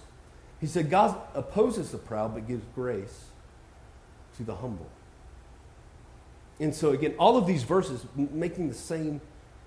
he 0.60 0.68
said, 0.68 0.90
God 0.90 1.18
opposes 1.34 1.92
the 1.92 1.98
proud 1.98 2.34
but 2.34 2.48
gives 2.48 2.66
grace 2.76 3.26
to 4.38 4.44
the 4.44 4.56
humble. 4.56 4.90
And 6.60 6.76
so, 6.76 6.92
again, 6.92 7.16
all 7.18 7.38
of 7.38 7.48
these 7.48 7.64
verses 7.64 8.06
making 8.16 8.68
the 8.68 8.76
same 8.76 9.22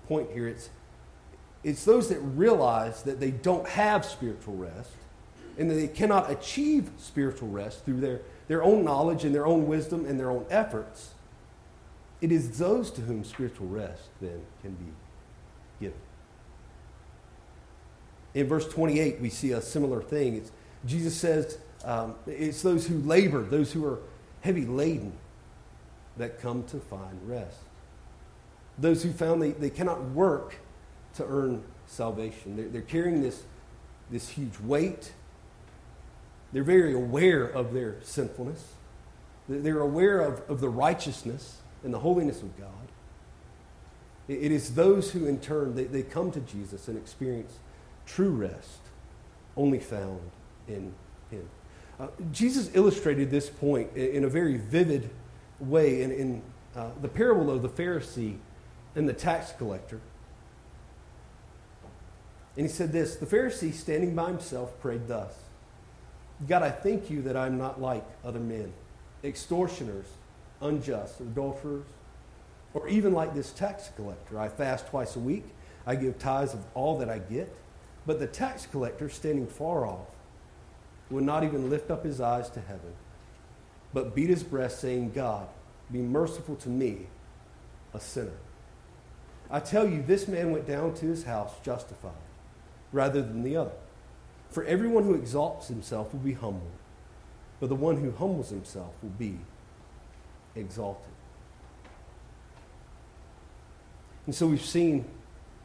point 0.07 0.31
here. 0.31 0.47
It's, 0.47 0.69
it's 1.65 1.83
those 1.83 2.09
that 2.09 2.19
realize 2.19 3.01
that 3.03 3.19
they 3.19 3.31
don't 3.31 3.67
have 3.67 4.05
spiritual 4.05 4.55
rest 4.55 4.91
and 5.57 5.67
that 5.69 5.73
they 5.73 5.87
cannot 5.87 6.29
achieve 6.29 6.91
spiritual 6.99 7.47
rest 7.47 7.83
through 7.83 7.99
their, 7.99 8.21
their 8.47 8.61
own 8.61 8.85
knowledge 8.85 9.25
and 9.25 9.33
their 9.33 9.47
own 9.47 9.65
wisdom 9.65 10.05
and 10.05 10.19
their 10.19 10.29
own 10.29 10.45
efforts. 10.51 11.15
It 12.21 12.31
is 12.31 12.59
those 12.59 12.91
to 12.91 13.01
whom 13.01 13.23
spiritual 13.23 13.65
rest 13.65 14.03
then 14.21 14.41
can 14.61 14.75
be 14.75 14.85
given. 15.79 15.97
In 18.35 18.47
verse 18.47 18.67
28, 18.67 19.19
we 19.19 19.29
see 19.29 19.51
a 19.53 19.61
similar 19.61 20.03
thing. 20.03 20.35
It's, 20.35 20.51
Jesus 20.85 21.15
says 21.15 21.57
um, 21.83 22.13
it's 22.27 22.61
those 22.61 22.85
who 22.85 22.99
labor, 22.99 23.41
those 23.41 23.71
who 23.71 23.83
are 23.85 24.01
heavy 24.41 24.65
laden, 24.67 25.13
that 26.17 26.39
come 26.39 26.61
to 26.65 26.77
find 26.77 27.27
rest. 27.27 27.57
Those 28.77 29.01
who 29.01 29.11
found 29.11 29.41
they, 29.41 29.51
they 29.51 29.71
cannot 29.71 30.03
work 30.11 30.57
to 31.17 31.25
earn 31.25 31.63
salvation. 31.87 32.55
They're, 32.55 32.69
they're 32.69 32.81
carrying 32.81 33.21
this, 33.21 33.43
this 34.11 34.29
huge 34.29 34.59
weight. 34.59 35.13
They're 36.53 36.63
very 36.63 36.93
aware 36.93 37.45
of 37.45 37.73
their 37.73 37.97
sinfulness. 38.03 38.73
They're 39.47 39.79
aware 39.79 40.21
of, 40.21 40.41
of 40.49 40.61
the 40.61 40.69
righteousness 40.69 41.57
and 41.83 41.93
the 41.93 41.99
holiness 41.99 42.41
of 42.41 42.57
God. 42.57 42.69
It, 44.27 44.45
it 44.45 44.51
is 44.51 44.75
those 44.75 45.11
who, 45.11 45.25
in 45.25 45.39
turn, 45.39 45.75
they, 45.75 45.83
they 45.83 46.01
come 46.01 46.31
to 46.31 46.39
Jesus 46.41 46.87
and 46.87 46.97
experience 46.97 47.53
true 48.05 48.31
rest, 48.31 48.79
only 49.57 49.79
found 49.79 50.31
in 50.67 50.93
Him. 51.29 51.47
Uh, 51.99 52.07
Jesus 52.31 52.69
illustrated 52.73 53.31
this 53.31 53.49
point 53.49 53.89
in, 53.95 54.17
in 54.17 54.23
a 54.23 54.29
very 54.29 54.57
vivid 54.57 55.09
way 55.59 56.01
in, 56.01 56.11
in 56.11 56.41
uh, 56.75 56.89
the 57.01 57.07
parable 57.07 57.49
of 57.49 57.61
the 57.61 57.69
Pharisee 57.69 58.37
and 58.95 59.07
the 59.07 59.13
tax 59.13 59.53
collector. 59.57 59.99
And 62.57 62.65
he 62.65 62.71
said 62.71 62.91
this 62.91 63.15
The 63.15 63.25
Pharisee, 63.25 63.73
standing 63.73 64.15
by 64.15 64.27
himself, 64.27 64.79
prayed 64.79 65.07
thus 65.07 65.33
God, 66.47 66.63
I 66.63 66.71
thank 66.71 67.09
you 67.09 67.21
that 67.23 67.37
I'm 67.37 67.57
not 67.57 67.81
like 67.81 68.03
other 68.23 68.39
men, 68.39 68.73
extortioners, 69.23 70.07
unjust, 70.61 71.19
adulterers, 71.19 71.85
or 72.73 72.87
even 72.87 73.13
like 73.13 73.33
this 73.33 73.51
tax 73.51 73.89
collector. 73.95 74.39
I 74.39 74.49
fast 74.49 74.87
twice 74.87 75.15
a 75.15 75.19
week, 75.19 75.45
I 75.85 75.95
give 75.95 76.19
tithes 76.19 76.53
of 76.53 76.63
all 76.73 76.97
that 76.99 77.09
I 77.09 77.19
get. 77.19 77.53
But 78.05 78.19
the 78.19 78.27
tax 78.27 78.67
collector, 78.67 79.09
standing 79.09 79.47
far 79.47 79.87
off, 79.87 80.07
would 81.09 81.23
not 81.23 81.43
even 81.43 81.71
lift 81.71 81.89
up 81.89 82.03
his 82.03 82.21
eyes 82.21 82.49
to 82.51 82.59
heaven 82.59 82.93
but 83.95 84.13
beat 84.13 84.29
his 84.29 84.43
breast, 84.43 84.81
saying, 84.81 85.11
God, 85.11 85.47
be 85.89 85.99
merciful 85.99 86.57
to 86.57 86.69
me, 86.69 87.07
a 87.93 87.99
sinner. 87.99 88.37
I 89.49 89.61
tell 89.61 89.87
you, 89.87 90.03
this 90.03 90.27
man 90.27 90.51
went 90.51 90.67
down 90.67 90.93
to 90.95 91.05
his 91.05 91.23
house 91.23 91.53
justified 91.63 92.11
rather 92.95 93.21
than 93.21 93.43
the 93.43 93.57
other. 93.57 93.73
For 94.49 94.63
everyone 94.63 95.03
who 95.03 95.13
exalts 95.15 95.67
himself 95.67 96.13
will 96.13 96.21
be 96.21 96.33
humbled, 96.33 96.71
but 97.59 97.67
the 97.67 97.75
one 97.75 97.97
who 97.97 98.11
humbles 98.11 98.49
himself 98.49 98.93
will 99.03 99.09
be 99.09 99.37
exalted. 100.55 101.11
And 104.25 104.33
so 104.33 104.47
we've 104.47 104.65
seen 104.65 105.05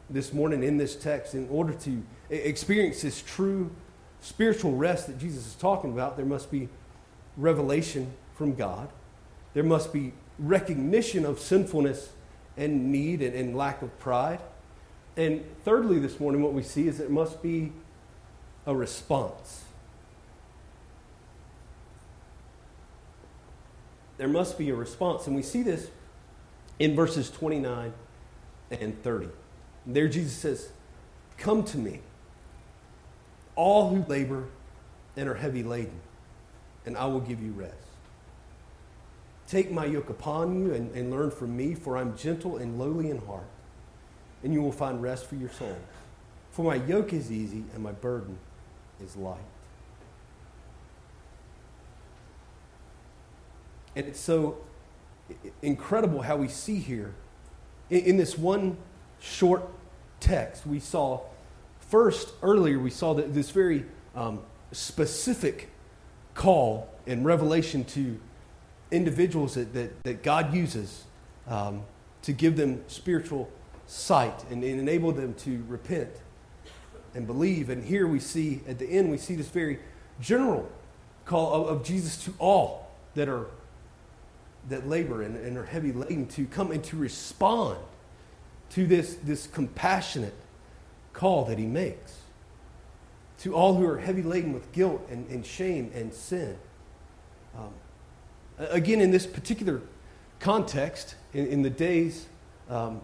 this 0.09 0.33
morning 0.33 0.61
in 0.61 0.77
this 0.77 0.95
text, 0.95 1.33
in 1.33 1.47
order 1.49 1.73
to 1.73 2.03
experience 2.29 3.01
this 3.01 3.21
true 3.21 3.71
spiritual 4.19 4.75
rest 4.75 5.07
that 5.07 5.17
Jesus 5.17 5.47
is 5.47 5.55
talking 5.55 5.93
about, 5.93 6.17
there 6.17 6.25
must 6.25 6.51
be 6.51 6.67
revelation 7.37 8.11
from 8.35 8.55
God. 8.55 8.89
There 9.53 9.63
must 9.63 9.93
be 9.93 10.11
recognition 10.37 11.25
of 11.25 11.39
sinfulness 11.39 12.09
and 12.57 12.91
need 12.91 13.21
and, 13.21 13.33
and 13.33 13.55
lack 13.55 13.81
of 13.81 13.97
pride. 13.99 14.41
And 15.17 15.43
thirdly, 15.63 15.99
this 15.99 16.19
morning, 16.19 16.41
what 16.41 16.53
we 16.53 16.63
see 16.63 16.87
is 16.87 16.99
it 16.99 17.11
must 17.11 17.41
be 17.41 17.71
a 18.65 18.75
response. 18.75 19.63
There 24.17 24.27
must 24.27 24.57
be 24.57 24.69
a 24.69 24.75
response. 24.75 25.27
And 25.27 25.35
we 25.35 25.41
see 25.41 25.63
this 25.63 25.89
in 26.79 26.95
verses 26.95 27.29
29 27.29 27.93
and 28.69 29.03
30. 29.03 29.27
There, 29.85 30.07
Jesus 30.07 30.33
says, 30.33 30.69
Come 31.37 31.63
to 31.65 31.77
me, 31.77 31.99
all 33.55 33.89
who 33.89 34.05
labor 34.07 34.45
and 35.17 35.27
are 35.27 35.35
heavy 35.35 35.63
laden, 35.63 35.99
and 36.85 36.97
I 36.97 37.05
will 37.07 37.19
give 37.19 37.41
you 37.41 37.51
rest. 37.51 37.75
Take 39.47 39.71
my 39.71 39.85
yoke 39.85 40.09
upon 40.09 40.57
you 40.57 40.73
and, 40.73 40.95
and 40.95 41.11
learn 41.11 41.31
from 41.31 41.57
me, 41.57 41.73
for 41.73 41.97
I'm 41.97 42.15
gentle 42.15 42.57
and 42.57 42.79
lowly 42.79 43.09
in 43.09 43.17
heart, 43.25 43.47
and 44.43 44.53
you 44.53 44.61
will 44.61 44.71
find 44.71 45.01
rest 45.01 45.25
for 45.25 45.35
your 45.35 45.49
soul. 45.49 45.77
For 46.51 46.63
my 46.63 46.75
yoke 46.75 47.13
is 47.13 47.31
easy 47.31 47.63
and 47.73 47.83
my 47.83 47.91
burden 47.91 48.37
is 49.03 49.15
light. 49.15 49.37
And 53.95 54.07
it's 54.07 54.19
so 54.19 54.57
incredible 55.61 56.21
how 56.21 56.37
we 56.37 56.47
see 56.47 56.79
here 56.79 57.13
in, 57.89 58.15
this 58.15 58.37
one 58.37 58.77
short 59.19 59.67
text, 60.21 60.65
we 60.65 60.79
saw 60.79 61.21
first 61.79 62.33
earlier, 62.41 62.79
we 62.79 62.89
saw 62.89 63.13
that 63.15 63.33
this 63.33 63.49
very 63.51 63.85
um, 64.15 64.39
specific 64.71 65.69
call 66.33 66.89
and 67.05 67.25
revelation 67.25 67.83
to 67.83 68.17
individuals 68.91 69.55
that, 69.55 69.73
that, 69.73 70.03
that 70.03 70.23
God 70.23 70.53
uses 70.53 71.03
um, 71.47 71.83
to 72.21 72.31
give 72.31 72.55
them 72.55 72.81
spiritual 72.87 73.49
sight 73.91 74.45
and, 74.49 74.63
enable 74.63 75.11
them 75.11 75.33
to 75.33 75.63
repent 75.67 76.09
and 77.13 77.27
believe. 77.27 77.69
And 77.69 77.83
here 77.83 78.07
we 78.07 78.19
see, 78.19 78.61
at 78.65 78.79
the 78.79 78.87
end, 78.87 79.11
we 79.11 79.17
see 79.17 79.35
this 79.35 79.49
very 79.49 79.79
general 80.21 80.71
call 81.25 81.53
of, 81.53 81.67
of 81.67 81.83
Jesus 81.83 82.23
to 82.23 82.33
all 82.39 82.89
that 83.15 83.27
are 83.27 83.47
that 84.69 84.87
labor 84.87 85.23
and, 85.23 85.35
and 85.35 85.57
are 85.57 85.65
heavy 85.65 85.91
laden 85.91 86.27
to 86.27 86.45
come 86.45 86.71
and 86.71 86.83
to 86.83 86.95
respond 86.95 87.79
to 88.69 88.85
this, 88.85 89.15
this 89.23 89.47
compassionate 89.47 90.35
call 91.11 91.45
that 91.45 91.57
he 91.57 91.65
makes. 91.65 92.19
To 93.39 93.55
all 93.55 93.75
who 93.75 93.85
are 93.87 93.97
heavy 93.97 94.21
laden 94.21 94.53
with 94.53 94.71
guilt 94.71 95.05
and, 95.09 95.27
and 95.29 95.45
shame 95.45 95.91
and 95.93 96.13
sin. 96.13 96.57
Um, 97.57 97.73
Again, 98.59 99.01
in 99.01 99.09
this 99.09 99.25
particular 99.25 99.81
context, 100.39 101.15
in, 101.33 101.47
in 101.47 101.61
the 101.63 101.69
days 101.71 102.27
um, 102.69 103.01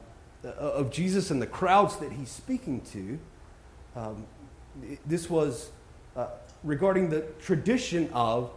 of 0.52 0.92
Jesus 0.92 1.32
and 1.32 1.42
the 1.42 1.48
crowds 1.48 1.98
that 1.98 2.12
he's 2.12 2.30
speaking 2.30 2.82
to, 2.92 3.20
um, 3.96 4.26
this 5.06 5.30
was 5.30 5.72
uh, 6.16 6.28
regarding 6.64 7.10
the 7.10 7.22
tradition 7.42 8.10
of 8.14 8.52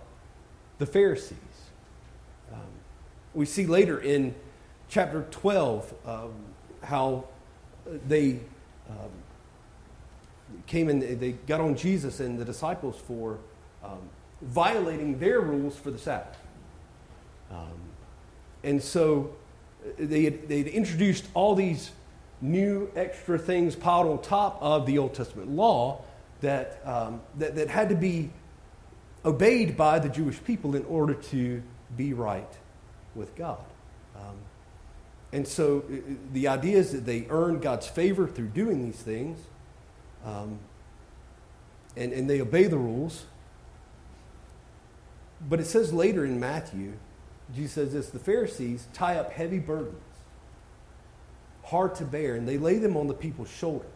the 0.79 0.87
Pharisees. 0.87 1.37
Um, 2.53 2.61
we 3.35 3.47
see 3.47 3.67
later 3.67 4.01
in 4.01 4.35
chapter 4.89 5.27
12 5.31 5.95
um, 6.07 6.33
how 6.83 7.25
they 8.07 8.41
um, 8.89 9.11
came 10.67 10.89
and 10.89 11.03
they 11.03 11.33
got 11.33 11.61
on 11.61 11.77
Jesus 11.77 12.21
and 12.21 12.39
the 12.39 12.45
disciples 12.45 12.97
for 13.07 13.39
um, 13.85 14.01
violating 14.43 15.19
their 15.19 15.41
rules 15.41 15.77
for 15.77 15.91
the 15.91 15.99
Sabbath. 15.99 16.39
Um, 17.51 17.79
and 18.63 18.83
so 18.83 19.31
uh, 19.31 19.40
they 19.99 20.25
had, 20.25 20.49
they'd 20.49 20.69
introduced 20.69 21.27
all 21.35 21.55
these 21.55 21.91
new 22.41 22.91
extra 22.97 23.39
things 23.39 23.77
piled 23.77 24.07
on 24.07 24.23
top 24.23 24.59
of 24.61 24.87
the 24.87 24.99
Old 24.99 25.15
Testament 25.15 25.51
law 25.51 26.03
that, 26.41 26.81
um, 26.85 27.21
that, 27.39 27.55
that 27.57 27.69
had 27.69 27.89
to 27.91 27.95
be 27.95 28.31
obeyed 29.25 29.77
by 29.77 29.99
the 29.99 30.09
Jewish 30.09 30.43
people 30.45 30.75
in 30.75 30.85
order 30.87 31.15
to 31.15 31.63
be 31.97 32.13
right 32.13 32.51
with 33.15 33.35
God. 33.37 33.59
Um, 34.17 34.37
and 35.33 35.47
so 35.47 35.85
uh, 35.91 35.95
uh, 35.95 35.99
the 36.33 36.49
idea 36.49 36.79
is 36.79 36.93
that 36.93 37.05
they 37.05 37.27
earn 37.29 37.61
God's 37.61 37.87
favor 37.87 38.27
through 38.27 38.49
doing 38.49 38.85
these 38.85 39.01
things, 39.01 39.39
um, 40.25 40.59
and, 41.97 42.13
and 42.13 42.29
they 42.29 42.41
obey 42.41 42.65
the 42.65 42.79
rules. 42.79 43.25
But 45.49 45.61
it 45.61 45.67
says 45.67 45.93
later 45.93 46.25
in 46.25 46.41
Matthew 46.41 46.93
Jesus 47.55 47.73
says 47.73 47.93
this 47.93 48.11
the 48.11 48.19
Pharisees 48.19 48.87
tie 48.93 49.17
up 49.17 49.33
heavy 49.33 49.59
burdens, 49.59 50.03
hard 51.65 51.95
to 51.97 52.05
bear, 52.05 52.35
and 52.35 52.49
they 52.49 52.59
lay 52.59 52.79
them 52.79 52.97
on 52.97 53.07
the 53.07 53.15
people's 53.15 53.51
shoulders. 53.51 53.89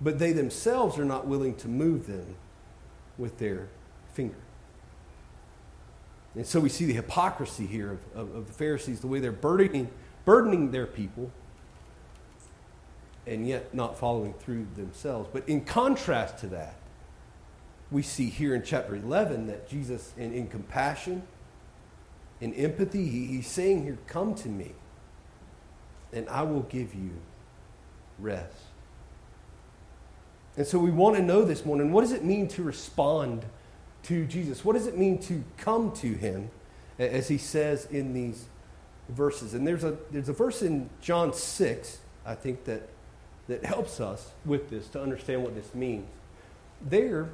But 0.00 0.18
they 0.18 0.32
themselves 0.32 0.98
are 0.98 1.04
not 1.04 1.26
willing 1.26 1.54
to 1.56 1.68
move 1.68 2.06
them 2.06 2.36
with 3.16 3.38
their 3.38 3.68
finger. 4.12 4.36
And 6.34 6.46
so 6.46 6.60
we 6.60 6.68
see 6.68 6.84
the 6.84 6.92
hypocrisy 6.92 7.66
here 7.66 7.92
of, 7.92 8.28
of, 8.28 8.36
of 8.36 8.46
the 8.46 8.52
Pharisees, 8.52 9.00
the 9.00 9.06
way 9.06 9.20
they're 9.20 9.32
burdening, 9.32 9.88
burdening 10.26 10.70
their 10.70 10.86
people 10.86 11.30
and 13.26 13.46
yet 13.46 13.74
not 13.74 13.98
following 13.98 14.32
through 14.34 14.66
themselves. 14.76 15.28
But 15.32 15.48
in 15.48 15.64
contrast 15.64 16.38
to 16.38 16.46
that, 16.48 16.76
we 17.90 18.02
see 18.02 18.28
here 18.28 18.54
in 18.54 18.62
chapter 18.62 18.94
11 18.94 19.46
that 19.48 19.68
Jesus, 19.68 20.12
in, 20.16 20.32
in 20.32 20.48
compassion, 20.48 21.22
in 22.40 22.54
empathy. 22.54 23.08
He, 23.08 23.26
he's 23.26 23.46
saying 23.46 23.84
here, 23.84 23.98
Come 24.06 24.34
to 24.36 24.48
me, 24.48 24.72
and 26.12 26.28
I 26.28 26.42
will 26.42 26.62
give 26.62 26.94
you 26.94 27.10
rest. 28.18 28.56
And 30.56 30.66
so 30.66 30.78
we 30.78 30.90
want 30.90 31.16
to 31.16 31.22
know 31.22 31.44
this 31.44 31.64
morning 31.66 31.92
what 31.92 32.00
does 32.00 32.12
it 32.12 32.24
mean 32.24 32.48
to 32.48 32.62
respond 32.62 33.44
to 34.04 34.24
Jesus? 34.24 34.64
What 34.64 34.74
does 34.74 34.86
it 34.86 34.96
mean 34.96 35.18
to 35.22 35.44
come 35.58 35.92
to 35.96 36.12
him, 36.12 36.50
as 36.98 37.28
he 37.28 37.38
says 37.38 37.86
in 37.86 38.14
these 38.14 38.46
verses? 39.08 39.52
And 39.52 39.66
there's 39.66 39.84
a, 39.84 39.96
there's 40.10 40.28
a 40.28 40.32
verse 40.32 40.62
in 40.62 40.88
John 41.02 41.32
6, 41.32 41.98
I 42.24 42.34
think, 42.34 42.64
that, 42.64 42.88
that 43.48 43.64
helps 43.64 44.00
us 44.00 44.30
with 44.44 44.70
this 44.70 44.88
to 44.88 45.02
understand 45.02 45.42
what 45.42 45.54
this 45.54 45.74
means. 45.74 46.06
There, 46.80 47.28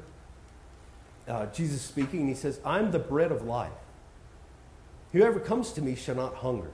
uh, 1.29 1.47
Jesus 1.47 1.83
speaking, 1.83 2.27
he 2.27 2.35
says, 2.35 2.61
I'm 2.65 2.91
the 2.91 2.99
bread 2.99 3.31
of 3.31 3.45
life. 3.45 3.71
Whoever 5.13 5.39
comes 5.39 5.73
to 5.73 5.83
me 5.83 5.95
shall 5.95 6.15
not 6.15 6.37
hunger, 6.37 6.71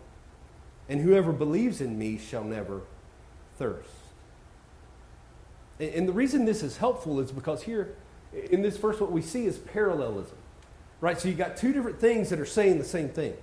and 0.88 1.01
whoever 1.01 1.33
believes 1.33 1.81
in 1.81 1.98
me 1.98 2.18
shall 2.18 2.44
never 2.44 2.83
thirst. 3.57 3.90
And, 5.81 6.09
the 6.09 6.12
reason 6.12 6.44
this 6.44 6.62
is 6.62 6.77
helpful 6.77 7.20
is 7.20 7.31
because 7.31 7.62
here 7.62 7.94
in 8.51 8.62
this 8.62 8.77
verse, 8.77 9.01
what 9.01 9.12
we 9.12 9.22
see 9.22 9.46
is 9.46 9.59
parallelism. 9.59 10.37
Right? 11.01 11.18
So 11.20 11.29
you 11.29 11.35
got 11.35 11.57
two 11.57 11.72
different 11.72 12.01
things 12.01 12.31
that 12.31 12.40
are 12.40 12.46
saying 12.46 12.79
the 12.79 12.85
same 12.85 13.09
thing. 13.09 13.35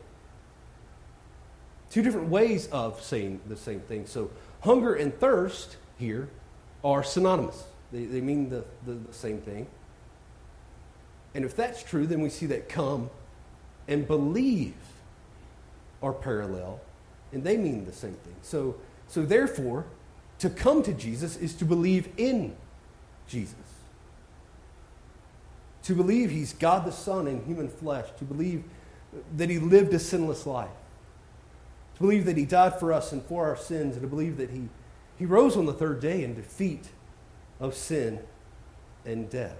Two 1.90 2.02
different 2.02 2.28
ways 2.28 2.68
of 2.68 3.02
saying 3.02 3.40
the 3.48 3.56
same 3.56 3.80
thing. 3.80 4.06
So 4.06 4.30
hunger 4.62 4.94
and 4.94 5.18
thirst 5.18 5.78
here 5.98 6.28
are 6.84 7.04
synonymous. 7.04 7.64
They, 7.94 8.04
they 8.04 8.20
mean 8.20 8.50
the, 8.50 8.66
the, 8.86 8.94
the 8.94 9.14
same 9.14 9.40
thing. 9.40 9.68
And 11.34 11.46
if 11.46 11.56
that's 11.56 11.84
true, 11.84 12.06
then 12.06 12.20
we 12.20 12.30
see 12.30 12.48
that 12.48 12.68
come 12.68 13.10
and 13.88 14.08
believe 14.08 14.74
are 16.02 16.14
parallel, 16.14 16.80
and 17.32 17.44
they 17.44 17.58
mean 17.58 17.86
the 17.86 17.94
same 17.94 18.14
thing. 18.14 18.36
So, 18.42 18.76
so 19.08 19.24
therefore, 19.24 19.86
to 20.40 20.50
come 20.50 20.84
to 20.84 20.94
Jesus 20.94 21.38
is 21.38 21.54
to 21.56 21.66
believe 21.66 22.10
in 22.18 22.56
Jesus. 23.28 23.56
To 25.84 25.96
believe 25.96 26.32
he's 26.32 26.54
God 26.54 26.86
the 26.86 26.92
Son 26.92 27.28
in 27.28 27.46
human 27.46 27.70
flesh, 27.70 28.06
to 28.18 28.26
believe 28.26 28.64
that 29.38 29.50
he 29.50 29.60
lived 29.60 29.94
a 29.94 30.00
sinless 30.00 30.46
life, 30.46 30.70
to 31.96 32.02
believe 32.02 32.26
that 32.26 32.38
he 32.38 32.46
died 32.46 32.80
for 32.80 32.92
us 32.92 33.12
and 33.12 33.24
for 33.24 33.48
our 33.48 33.56
sins, 33.56 33.94
and 33.94 34.02
to 34.02 34.08
believe 34.08 34.38
that 34.38 34.50
he, 34.50 34.68
he 35.18 35.26
rose 35.26 35.56
on 35.56 35.66
the 35.66 35.74
third 35.74 36.00
day 36.02 36.24
in 36.24 36.36
defeat 36.36 36.90
of 37.60 37.76
sin 37.76 38.20
and 39.06 39.30
death. 39.30 39.58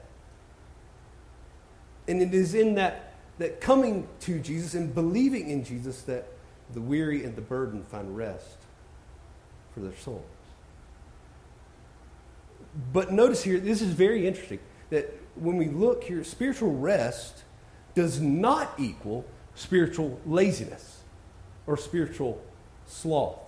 And 2.08 2.22
it 2.22 2.34
is 2.34 2.54
in 2.54 2.76
that, 2.76 3.05
that 3.38 3.62
coming 3.62 4.08
to 4.22 4.40
Jesus 4.40 4.74
and 4.74 4.94
believing 4.94 5.50
in 5.50 5.64
Jesus 5.64 6.02
that 6.04 6.28
the 6.74 6.82
weary 6.82 7.24
and 7.24 7.36
the 7.36 7.42
burdened 7.42 7.86
find 7.88 8.16
rest 8.16 8.58
for 9.74 9.82
their 9.82 9.96
souls. 9.98 10.24
But 12.92 13.12
notice 13.12 13.44
here, 13.44 13.60
this 13.60 13.82
is 13.82 13.92
very 13.92 14.28
interesting 14.28 14.60
that 14.90 15.14
when 15.36 15.58
we 15.58 15.68
look 15.68 16.04
here, 16.04 16.24
spiritual 16.24 16.74
rest 16.74 17.44
does 17.94 18.20
not 18.20 18.74
equal 18.78 19.26
spiritual 19.56 20.20
laziness 20.26 21.02
or 21.66 21.78
spiritual 21.78 22.42
sloth. 22.86 23.40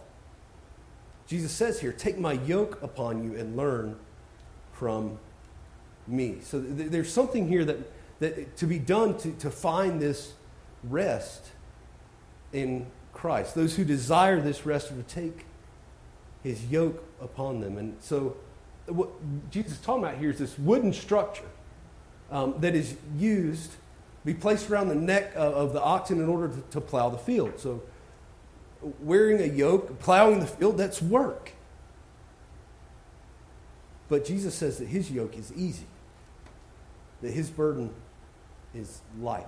Jesus 1.27 1.51
says 1.51 1.81
here, 1.81 1.91
Take 1.91 2.17
my 2.17 2.33
yoke 2.33 2.81
upon 2.81 3.23
you 3.23 3.37
and 3.37 3.57
learn 3.57 3.97
from 4.71 5.19
me. 6.07 6.37
So 6.41 6.61
th- 6.61 6.89
there's 6.89 7.11
something 7.11 7.47
here 7.47 7.65
that 7.65 7.77
that 8.19 8.57
to 8.57 8.65
be 8.65 8.79
done 8.79 9.17
to, 9.19 9.31
to 9.33 9.51
find 9.51 9.99
this 9.99 10.33
rest 10.83 11.51
in 12.51 12.87
Christ. 13.13 13.55
Those 13.55 13.75
who 13.75 13.83
desire 13.83 14.39
this 14.39 14.65
rest 14.65 14.91
are 14.91 14.95
to 14.95 15.03
take 15.03 15.45
his 16.43 16.65
yoke 16.65 17.03
upon 17.21 17.61
them. 17.61 17.77
And 17.77 17.97
so, 17.99 18.37
what 18.87 19.09
Jesus 19.51 19.73
is 19.73 19.79
talking 19.79 20.03
about 20.03 20.17
here 20.17 20.29
is 20.29 20.39
this 20.39 20.57
wooden 20.57 20.93
structure 20.93 21.49
um, 22.31 22.55
that 22.59 22.73
is 22.73 22.95
used, 23.17 23.71
be 24.23 24.33
placed 24.33 24.69
around 24.69 24.87
the 24.89 24.95
neck 24.95 25.33
of, 25.35 25.53
of 25.53 25.73
the 25.73 25.81
oxen 25.81 26.19
in 26.19 26.29
order 26.29 26.47
to, 26.47 26.61
to 26.71 26.81
plow 26.81 27.09
the 27.09 27.17
field. 27.17 27.59
So, 27.59 27.83
wearing 29.01 29.41
a 29.41 29.53
yoke, 29.53 29.99
plowing 29.99 30.39
the 30.39 30.47
field, 30.47 30.77
that's 30.77 31.01
work. 31.01 31.51
But 34.09 34.25
Jesus 34.25 34.55
says 34.55 34.77
that 34.77 34.87
his 34.87 35.11
yoke 35.11 35.37
is 35.37 35.51
easy, 35.53 35.85
that 37.21 37.31
his 37.31 37.49
burden 37.49 37.93
is 38.77 39.01
light. 39.19 39.45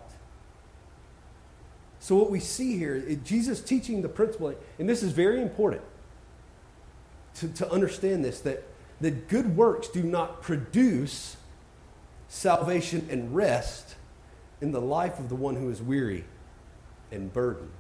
So, 2.00 2.16
what 2.16 2.32
we 2.32 2.40
see 2.40 2.78
here, 2.78 3.00
Jesus 3.24 3.62
teaching 3.62 4.02
the 4.02 4.10
principle, 4.10 4.56
and 4.78 4.90
this 4.90 5.04
is 5.04 5.12
very 5.12 5.42
important 5.42 5.82
to, 7.36 7.50
to 7.50 7.72
understand 7.72 8.24
this 8.24 8.40
that, 8.42 8.64
that 9.02 9.28
good 9.28 9.56
works 9.56 9.90
do 9.90 10.04
not 10.04 10.42
produce 10.42 11.38
salvation 12.28 13.08
and 13.10 13.36
rest 13.36 13.96
in 14.62 14.72
the 14.72 14.82
life 14.82 15.20
of 15.20 15.30
the 15.30 15.36
one 15.36 15.56
who 15.56 15.70
is 15.70 15.82
weary 15.82 16.26
and 17.12 17.34
burdened. 17.34 17.72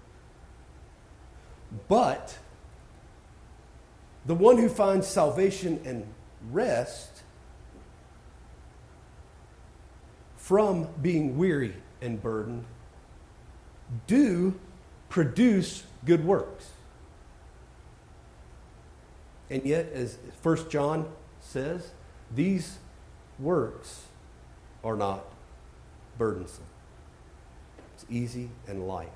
But 1.88 2.38
the 4.26 4.36
one 4.36 4.58
who 4.58 4.70
finds 4.70 5.08
salvation 5.08 5.82
and 5.86 6.06
rest 6.52 7.19
from 10.50 10.88
being 11.00 11.38
weary 11.38 11.76
and 12.02 12.20
burdened 12.24 12.66
do 14.08 14.60
produce 15.08 15.84
good 16.06 16.26
works. 16.26 16.72
And 19.52 19.64
yet, 19.64 19.92
as 19.94 20.18
1 20.42 20.72
John 20.72 21.08
says, 21.40 21.92
these 22.34 22.80
works 23.38 24.06
are 24.84 24.96
not 24.96 25.24
burdensome. 26.18 26.66
It's 27.94 28.08
easy 28.10 28.50
and 28.68 28.88
light. 28.88 29.12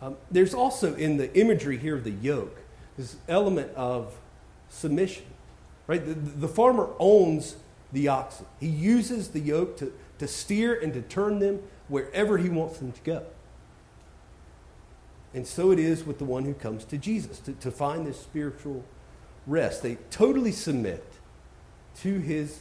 Um, 0.00 0.16
there's 0.30 0.54
also 0.54 0.94
in 0.94 1.16
the 1.16 1.36
imagery 1.36 1.78
here 1.78 1.96
of 1.96 2.04
the 2.04 2.12
yoke 2.12 2.60
this 2.96 3.16
element 3.26 3.74
of 3.74 4.14
submission. 4.68 5.24
Right? 5.88 6.06
The, 6.06 6.14
the 6.14 6.48
farmer 6.48 6.90
owns 7.00 7.56
the 7.92 8.06
oxen. 8.06 8.46
He 8.60 8.68
uses 8.68 9.30
the 9.30 9.40
yoke 9.40 9.76
to, 9.78 9.92
to 10.22 10.28
steer 10.28 10.72
and 10.72 10.94
to 10.94 11.02
turn 11.02 11.40
them 11.40 11.60
wherever 11.88 12.38
he 12.38 12.48
wants 12.48 12.78
them 12.78 12.92
to 12.92 13.00
go. 13.02 13.24
And 15.34 15.44
so 15.44 15.72
it 15.72 15.80
is 15.80 16.04
with 16.04 16.18
the 16.18 16.24
one 16.24 16.44
who 16.44 16.54
comes 16.54 16.84
to 16.84 16.96
Jesus 16.96 17.40
to, 17.40 17.54
to 17.54 17.72
find 17.72 18.06
this 18.06 18.20
spiritual 18.20 18.84
rest. 19.48 19.82
They 19.82 19.96
totally 20.10 20.52
submit 20.52 21.04
to 22.02 22.20
his 22.20 22.60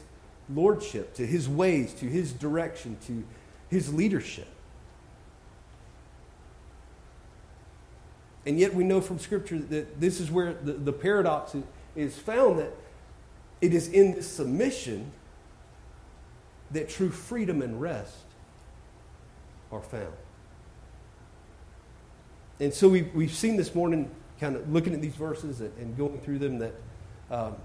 lordship, 0.49 1.13
to 1.15 1.27
his 1.27 1.47
ways, 1.47 1.93
to 1.93 2.05
his 2.05 2.33
direction, 2.33 2.97
to 3.05 3.23
his 3.69 3.93
leadership. 3.93 4.47
And 8.43 8.57
yet 8.57 8.73
we 8.73 8.83
know 8.83 9.01
from 9.01 9.19
Scripture 9.19 9.59
that 9.59 10.01
this 10.01 10.19
is 10.19 10.31
where 10.31 10.53
the, 10.53 10.73
the 10.73 10.93
paradox 10.93 11.55
is 11.95 12.17
found 12.17 12.57
that 12.57 12.73
it 13.61 13.71
is 13.71 13.87
in 13.87 14.15
this 14.15 14.27
submission 14.27 15.11
that 16.73 16.89
true 16.89 17.09
freedom 17.09 17.61
and 17.61 17.81
rest 17.81 18.25
are 19.71 19.81
found. 19.81 20.13
And 22.59 22.73
so 22.73 22.89
we've, 22.89 23.13
we've 23.15 23.33
seen 23.33 23.57
this 23.57 23.73
morning, 23.73 24.09
kind 24.39 24.55
of 24.55 24.71
looking 24.71 24.93
at 24.93 25.01
these 25.01 25.15
verses 25.15 25.61
and, 25.61 25.75
and 25.77 25.97
going 25.97 26.19
through 26.19 26.39
them, 26.39 26.59
that, 26.59 26.73
um, 27.29 27.55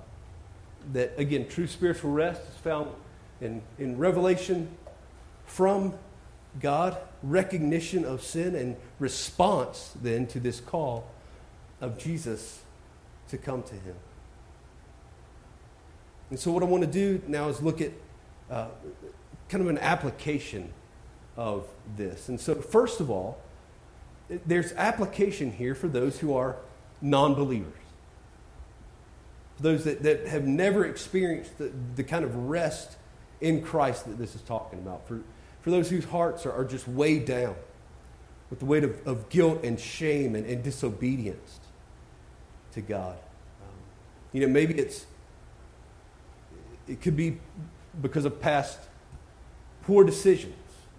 that 0.93 1.13
again, 1.19 1.47
true 1.49 1.67
spiritual 1.67 2.13
rest 2.13 2.41
is 2.49 2.57
found 2.57 2.91
in, 3.41 3.63
in 3.79 3.99
revelation 3.99 4.69
from 5.45 5.95
God, 6.61 6.97
recognition 7.23 8.05
of 8.05 8.23
sin, 8.23 8.55
and 8.55 8.77
response 8.99 9.93
then 10.01 10.27
to 10.29 10.41
this 10.41 10.61
call 10.61 11.07
of 11.81 11.99
Jesus 11.99 12.63
to 13.29 13.37
come 13.37 13.63
to 13.65 13.75
Him. 13.75 13.95
And 16.31 16.39
so, 16.39 16.51
what 16.51 16.63
I 16.63 16.67
want 16.67 16.83
to 16.83 16.91
do 16.91 17.23
now 17.29 17.49
is 17.49 17.61
look 17.61 17.81
at 17.81 17.93
uh, 18.51 18.69
kind 19.49 19.63
of 19.63 19.69
an 19.69 19.79
application 19.79 20.73
of 21.37 21.67
this. 21.97 22.29
And 22.29 22.41
so, 22.41 22.55
first 22.55 23.01
of 23.01 23.11
all, 23.11 23.39
there's 24.29 24.73
application 24.73 25.53
here 25.53 25.75
for 25.75 25.89
those 25.89 26.19
who 26.19 26.35
are 26.35 26.57
non 27.01 27.35
believers, 27.35 27.73
those 29.61 29.85
that, 29.85 30.03
that 30.03 30.27
have 30.27 30.45
never 30.45 30.85
experienced 30.85 31.59
the, 31.59 31.73
the 31.95 32.05
kind 32.05 32.25
of 32.25 32.35
rest 32.49 32.97
in 33.41 33.63
Christ 33.63 34.07
that 34.07 34.19
this 34.19 34.35
is 34.35 34.41
talking 34.43 34.79
about, 34.79 35.07
for, 35.07 35.21
for 35.61 35.71
those 35.71 35.91
whose 35.91 36.05
hearts 36.07 36.47
are, 36.47 36.53
are 36.53 36.65
just 36.65 36.89
weighed 36.89 37.27
down 37.27 37.55
with 38.51 38.61
the 38.61 38.65
weight 38.65 38.85
of, 38.85 39.07
of 39.07 39.29
guilt 39.29 39.63
and 39.65 39.79
shame 39.79 40.35
and, 40.35 40.47
and 40.47 40.63
disobedience 40.63 41.61
to 42.73 42.81
God. 42.81 43.17
Um, 43.63 43.75
you 44.33 44.41
know, 44.41 44.49
maybe 44.49 44.75
it's, 44.75 45.07
it 46.89 47.01
could 47.01 47.17
be 47.17 47.39
because 48.01 48.25
of 48.25 48.41
past 48.41 48.79
poor 49.83 50.05
decisions 50.05 50.55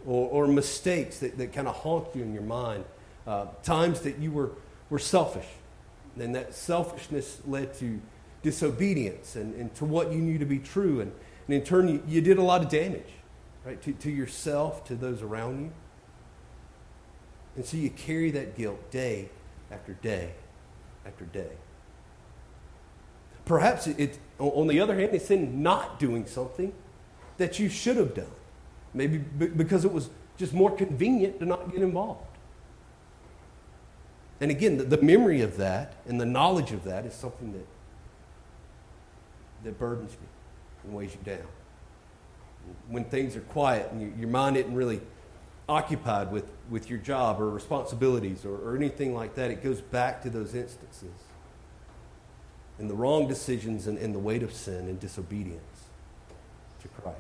or, 0.06 0.30
or 0.30 0.48
mistakes 0.48 1.20
that, 1.20 1.38
that 1.38 1.54
kind 1.54 1.68
of 1.68 1.76
haunt 1.76 2.08
you 2.16 2.24
in 2.24 2.34
your 2.34 2.44
mind, 2.44 2.86
uh, 3.26 3.48
times 3.64 4.02
that 4.02 4.20
you 4.20 4.32
were, 4.32 4.52
were 4.90 5.00
selfish. 5.00 5.48
And 6.20 6.34
that 6.34 6.56
selfishness 6.56 7.40
led 7.46 7.76
to 7.76 8.02
disobedience 8.42 9.36
and, 9.36 9.54
and 9.56 9.74
to 9.76 9.86
what 9.86 10.12
you 10.12 10.20
knew 10.20 10.40
to 10.40 10.46
be 10.46 10.60
true. 10.60 11.02
And, 11.02 11.12
and 11.48 11.56
in 11.56 11.64
turn, 11.64 11.88
you, 11.88 12.04
you 12.08 12.22
did 12.22 12.38
a 12.38 12.42
lot 12.42 12.64
of 12.64 12.70
damage 12.70 13.10
right, 13.66 13.82
to, 13.84 13.94
to 13.94 14.10
yourself, 14.10 14.86
to 14.86 14.96
those 14.96 15.22
around 15.22 15.62
you. 15.62 15.72
And 17.56 17.66
so 17.66 17.78
you 17.78 17.90
carry 17.90 18.32
that 18.32 18.56
guilt 18.56 18.90
day 18.92 19.30
after 19.70 19.94
day 19.94 20.32
after 21.06 21.26
day. 21.26 21.52
Perhaps 23.46 23.88
it, 23.88 24.00
it, 24.00 24.20
on 24.40 24.68
the 24.68 24.80
other 24.80 24.98
hand, 24.98 25.14
it's 25.14 25.32
in 25.32 25.62
not 25.62 26.00
doing 26.00 26.26
something 26.26 26.74
that 27.38 27.60
you 27.60 27.70
should 27.70 27.98
have 27.98 28.14
done. 28.14 28.26
Maybe 28.94 29.18
because 29.18 29.86
it 29.86 29.92
was 29.92 30.10
just 30.38 30.54
more 30.54 30.72
convenient 30.72 31.40
to 31.40 31.46
not 31.46 31.72
get 31.72 31.82
involved. 31.82 32.26
And 34.40 34.52
again, 34.52 34.78
the, 34.78 34.84
the 34.84 35.02
memory 35.02 35.42
of 35.42 35.58
that 35.58 35.96
and 36.08 36.22
the 36.22 36.26
knowledge 36.26 36.72
of 36.72 36.84
that 36.84 37.06
is 37.06 37.14
something 37.14 37.54
that, 37.54 37.68
that 39.64 39.80
burdens 39.80 40.12
you 40.14 40.28
and 40.84 40.94
weighs 40.94 41.14
you 41.14 41.20
down. 41.24 41.48
When 42.90 43.06
things 43.06 43.36
are 43.36 43.42
quiet 43.42 43.92
and 43.92 44.02
you, 44.02 44.14
your 44.20 44.30
mind 44.30 44.58
isn't 44.58 44.74
really 44.74 45.02
occupied 45.68 46.32
with, 46.32 46.46
with 46.70 46.90
your 46.90 47.00
job 47.00 47.42
or 47.42 47.50
responsibilities 47.50 48.46
or, 48.46 48.56
or 48.58 48.76
anything 48.76 49.14
like 49.14 49.36
that, 49.36 49.52
it 49.52 49.64
goes 49.64 49.82
back 49.82 50.22
to 50.24 50.30
those 50.30 50.54
instances 50.54 51.12
and 52.80 52.90
the 52.90 52.94
wrong 52.94 53.28
decisions 53.28 53.88
and, 53.88 53.98
and 53.98 54.14
the 54.14 54.20
weight 54.20 54.44
of 54.44 54.54
sin 54.54 54.88
and 54.88 55.00
disobedience 55.00 55.86
to 56.82 56.88
Christ. 56.90 57.18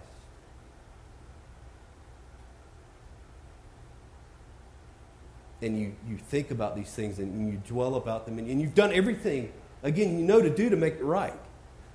And 5.62 5.80
you, 5.80 5.96
you 6.08 6.18
think 6.18 6.52
about 6.52 6.76
these 6.76 6.92
things 6.92 7.18
and 7.18 7.52
you 7.52 7.60
dwell 7.68 7.96
about 7.96 8.26
them, 8.26 8.38
and, 8.38 8.62
you've 8.62 8.76
done 8.76 8.94
everything, 8.94 9.52
again, 9.82 10.20
you 10.20 10.24
know 10.24 10.42
to 10.42 10.50
do 10.50 10.70
to 10.70 10.76
make 10.76 10.96
it 10.96 11.04
right 11.04 11.34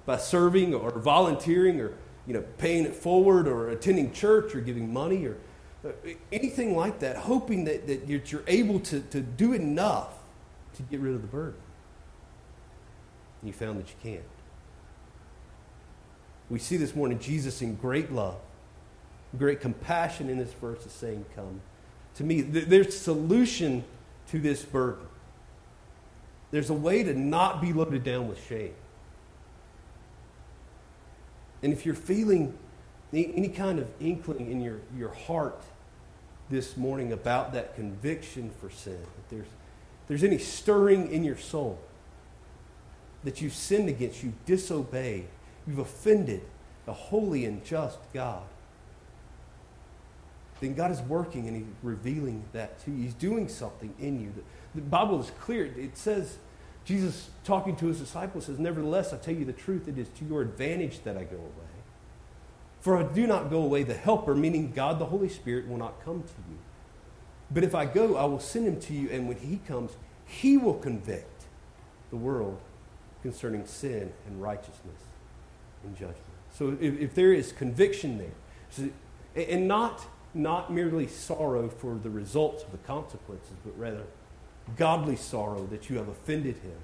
by 0.04 0.16
serving 0.16 0.74
or 0.74 0.90
volunteering 0.90 1.80
or 1.80 1.92
you 2.26 2.34
know, 2.34 2.44
paying 2.58 2.84
it 2.84 2.94
forward 2.94 3.48
or 3.48 3.70
attending 3.70 4.12
church 4.12 4.54
or 4.54 4.60
giving 4.60 4.92
money 4.92 5.26
or 5.26 5.36
uh, 5.84 5.90
anything 6.30 6.76
like 6.76 7.00
that, 7.00 7.16
hoping 7.16 7.64
that, 7.64 7.86
that 7.86 8.06
you're 8.06 8.44
able 8.46 8.78
to, 8.80 9.00
to 9.00 9.20
do 9.20 9.52
enough 9.52 10.14
to 10.74 10.82
get 10.82 11.00
rid 11.00 11.14
of 11.14 11.22
the 11.22 11.28
burden. 11.28 11.60
And 13.40 13.48
you 13.48 13.52
found 13.52 13.78
that 13.80 13.88
you 13.88 13.96
can't. 14.02 14.24
We 16.48 16.58
see 16.58 16.76
this 16.76 16.94
morning 16.94 17.18
Jesus 17.18 17.62
in 17.62 17.74
great 17.74 18.12
love, 18.12 18.38
great 19.36 19.60
compassion 19.60 20.28
in 20.28 20.38
this 20.38 20.52
verse 20.52 20.84
is 20.86 20.92
saying, 20.92 21.24
Come 21.34 21.60
to 22.16 22.24
me. 22.24 22.40
There's 22.40 22.88
a 22.88 22.92
solution 22.92 23.84
to 24.28 24.38
this 24.38 24.64
burden. 24.64 25.06
There's 26.50 26.70
a 26.70 26.74
way 26.74 27.02
to 27.02 27.14
not 27.14 27.62
be 27.62 27.72
loaded 27.72 28.04
down 28.04 28.28
with 28.28 28.44
shame. 28.46 28.74
And 31.62 31.72
if 31.72 31.86
you're 31.86 31.94
feeling 31.94 32.56
any 33.12 33.48
kind 33.48 33.78
of 33.78 33.88
inkling 34.00 34.50
in 34.50 34.60
your, 34.60 34.80
your 34.96 35.10
heart 35.10 35.62
this 36.50 36.76
morning 36.76 37.12
about 37.12 37.52
that 37.52 37.74
conviction 37.74 38.50
for 38.60 38.68
sin, 38.68 38.98
if 39.18 39.28
there's, 39.30 39.46
there's 40.08 40.24
any 40.24 40.38
stirring 40.38 41.10
in 41.10 41.24
your 41.24 41.36
soul 41.38 41.78
that 43.24 43.40
you've 43.40 43.54
sinned 43.54 43.88
against, 43.88 44.22
you've 44.22 44.44
disobeyed, 44.44 45.26
you've 45.66 45.78
offended 45.78 46.42
a 46.86 46.92
holy 46.92 47.44
and 47.44 47.64
just 47.64 47.98
God, 48.12 48.42
then 50.62 50.74
God 50.74 50.90
is 50.90 51.00
working 51.02 51.48
and 51.48 51.56
He's 51.56 51.66
revealing 51.82 52.44
that 52.52 52.82
to 52.84 52.90
you. 52.90 53.02
He's 53.02 53.14
doing 53.14 53.48
something 53.48 53.92
in 53.98 54.20
you. 54.20 54.32
The, 54.34 54.80
the 54.80 54.86
Bible 54.86 55.20
is 55.20 55.30
clear. 55.40 55.66
It 55.66 55.98
says, 55.98 56.38
Jesus 56.84 57.30
talking 57.44 57.76
to 57.76 57.86
his 57.86 57.98
disciples 57.98 58.46
says, 58.46 58.58
Nevertheless, 58.58 59.12
I 59.12 59.18
tell 59.18 59.34
you 59.34 59.44
the 59.44 59.52
truth, 59.52 59.86
it 59.88 59.98
is 59.98 60.08
to 60.18 60.24
your 60.24 60.40
advantage 60.40 61.02
that 61.04 61.16
I 61.16 61.24
go 61.24 61.36
away. 61.36 61.72
For 62.80 62.96
I 62.96 63.02
do 63.02 63.26
not 63.26 63.50
go 63.50 63.62
away, 63.62 63.82
the 63.82 63.94
Helper, 63.94 64.34
meaning 64.34 64.72
God 64.72 64.98
the 64.98 65.06
Holy 65.06 65.28
Spirit, 65.28 65.68
will 65.68 65.76
not 65.76 66.04
come 66.04 66.22
to 66.22 66.50
you. 66.50 66.58
But 67.50 67.62
if 67.64 67.74
I 67.74 67.84
go, 67.84 68.16
I 68.16 68.24
will 68.24 68.40
send 68.40 68.66
him 68.66 68.80
to 68.80 68.94
you, 68.94 69.08
and 69.10 69.28
when 69.28 69.36
he 69.36 69.58
comes, 69.68 69.92
he 70.26 70.56
will 70.56 70.74
convict 70.74 71.44
the 72.10 72.16
world 72.16 72.60
concerning 73.22 73.66
sin 73.66 74.12
and 74.26 74.42
righteousness 74.42 74.98
and 75.84 75.94
judgment. 75.94 76.18
So 76.52 76.76
if, 76.80 76.98
if 76.98 77.14
there 77.14 77.32
is 77.32 77.52
conviction 77.52 78.18
there, 78.18 78.90
and 79.34 79.68
not, 79.68 80.04
not 80.34 80.72
merely 80.72 81.06
sorrow 81.06 81.68
for 81.68 81.94
the 81.94 82.10
results 82.10 82.62
of 82.64 82.72
the 82.72 82.78
consequences, 82.78 83.54
but 83.64 83.78
rather 83.78 84.04
godly 84.76 85.16
sorrow 85.16 85.66
that 85.66 85.90
you 85.90 85.96
have 85.96 86.08
offended 86.08 86.56
him, 86.56 86.78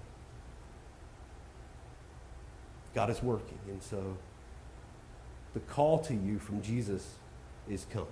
God 2.94 3.10
is 3.10 3.22
working. 3.22 3.58
And 3.68 3.82
so 3.82 4.16
the 5.54 5.60
call 5.60 5.98
to 6.00 6.14
you 6.14 6.38
from 6.38 6.62
Jesus 6.62 7.14
is 7.68 7.86
come. 7.90 8.06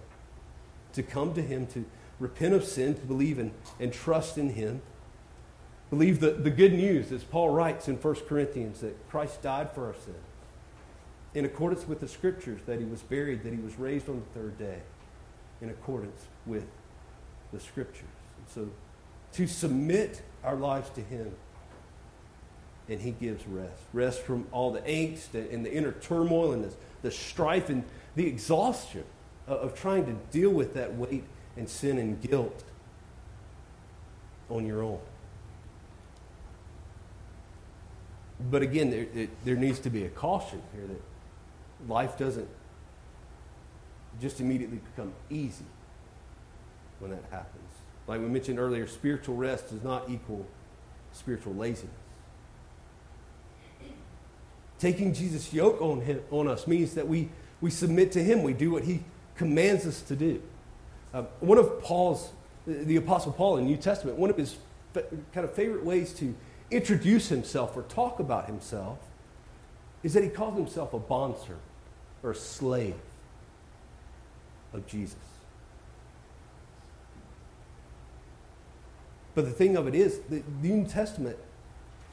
To 0.94 1.02
come 1.02 1.34
to 1.34 1.42
him, 1.42 1.66
to 1.68 1.84
repent 2.18 2.54
of 2.54 2.64
sin, 2.64 2.94
to 2.94 3.00
believe 3.00 3.38
in 3.38 3.52
and 3.78 3.92
trust 3.92 4.38
in 4.38 4.50
him. 4.50 4.80
Believe 5.90 6.20
the, 6.20 6.30
the 6.30 6.50
good 6.50 6.72
news, 6.72 7.12
as 7.12 7.22
Paul 7.22 7.50
writes 7.50 7.88
in 7.88 7.96
1 7.96 8.14
Corinthians, 8.28 8.80
that 8.80 9.08
Christ 9.08 9.42
died 9.42 9.70
for 9.72 9.86
our 9.86 9.94
sins. 9.94 10.16
In 11.34 11.44
accordance 11.44 11.86
with 11.86 12.00
the 12.00 12.08
scriptures, 12.08 12.60
that 12.66 12.78
he 12.80 12.86
was 12.86 13.02
buried, 13.02 13.44
that 13.44 13.52
he 13.52 13.58
was 13.58 13.78
raised 13.78 14.08
on 14.08 14.16
the 14.20 14.40
third 14.40 14.58
day, 14.58 14.80
in 15.60 15.70
accordance 15.70 16.26
with 16.44 16.66
the 17.52 17.60
scriptures. 17.60 18.04
And 18.38 18.48
so 18.48 18.70
to 19.34 19.46
submit 19.46 20.22
our 20.44 20.56
lives 20.56 20.90
to 20.90 21.00
him, 21.00 21.34
and 22.88 23.00
he 23.00 23.10
gives 23.10 23.46
rest. 23.46 23.82
Rest 23.92 24.22
from 24.22 24.46
all 24.52 24.70
the 24.70 24.80
angst 24.82 25.34
and 25.34 25.66
the 25.66 25.72
inner 25.72 25.92
turmoil 25.92 26.52
and 26.52 26.64
the, 26.64 26.72
the 27.02 27.10
strife 27.10 27.68
and 27.68 27.84
the 28.14 28.26
exhaustion 28.26 29.04
of, 29.46 29.58
of 29.58 29.74
trying 29.74 30.06
to 30.06 30.12
deal 30.30 30.50
with 30.50 30.74
that 30.74 30.94
weight 30.94 31.24
and 31.56 31.68
sin 31.68 31.98
and 31.98 32.20
guilt 32.20 32.62
on 34.48 34.64
your 34.66 34.82
own. 34.82 35.00
But 38.50 38.62
again, 38.62 38.90
there, 38.90 39.28
there 39.44 39.56
needs 39.56 39.78
to 39.80 39.90
be 39.90 40.04
a 40.04 40.08
caution 40.08 40.62
here 40.74 40.86
that 40.86 41.90
life 41.90 42.18
doesn't 42.18 42.48
just 44.20 44.40
immediately 44.40 44.80
become 44.94 45.12
easy 45.30 45.64
when 46.98 47.10
that 47.10 47.24
happens. 47.30 47.62
Like 48.06 48.20
we 48.20 48.28
mentioned 48.28 48.58
earlier, 48.58 48.86
spiritual 48.86 49.36
rest 49.36 49.70
does 49.70 49.82
not 49.82 50.08
equal 50.08 50.46
spiritual 51.12 51.54
laziness. 51.54 51.94
Taking 54.78 55.14
Jesus' 55.14 55.52
yoke 55.52 55.80
on, 55.80 56.02
him, 56.02 56.20
on 56.30 56.48
us 56.48 56.66
means 56.66 56.94
that 56.94 57.08
we, 57.08 57.30
we 57.60 57.70
submit 57.70 58.12
to 58.12 58.22
him. 58.22 58.42
We 58.42 58.52
do 58.52 58.70
what 58.70 58.84
he 58.84 59.02
commands 59.36 59.86
us 59.86 60.02
to 60.02 60.16
do. 60.16 60.42
Uh, 61.14 61.22
one 61.40 61.56
of 61.56 61.82
Paul's, 61.82 62.30
the 62.66 62.96
Apostle 62.96 63.32
Paul 63.32 63.56
in 63.56 63.64
the 63.64 63.70
New 63.70 63.78
Testament, 63.78 64.18
one 64.18 64.28
of 64.28 64.36
his 64.36 64.56
kind 64.94 65.44
of 65.44 65.52
favorite 65.52 65.84
ways 65.84 66.12
to 66.14 66.34
introduce 66.70 67.28
himself 67.28 67.76
or 67.76 67.82
talk 67.82 68.20
about 68.20 68.46
himself 68.46 68.98
is 70.02 70.12
that 70.14 70.22
he 70.22 70.28
calls 70.28 70.56
himself 70.56 70.92
a 70.92 70.98
bondservant 70.98 71.60
or 72.22 72.32
a 72.32 72.34
slave 72.34 72.94
of 74.76 74.86
Jesus. 74.86 75.16
But 79.34 79.44
the 79.44 79.50
thing 79.50 79.76
of 79.76 79.86
it 79.86 79.94
is, 79.94 80.20
the 80.30 80.42
New 80.62 80.86
Testament, 80.86 81.36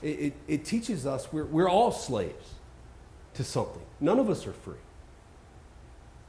it, 0.01 0.07
it, 0.07 0.33
it 0.47 0.65
teaches 0.65 1.05
us 1.05 1.31
we're, 1.31 1.45
we're 1.45 1.69
all 1.69 1.91
slaves 1.91 2.55
to 3.35 3.43
something. 3.43 3.81
None 4.01 4.19
of 4.19 4.29
us 4.29 4.45
are 4.45 4.51
free. 4.51 4.75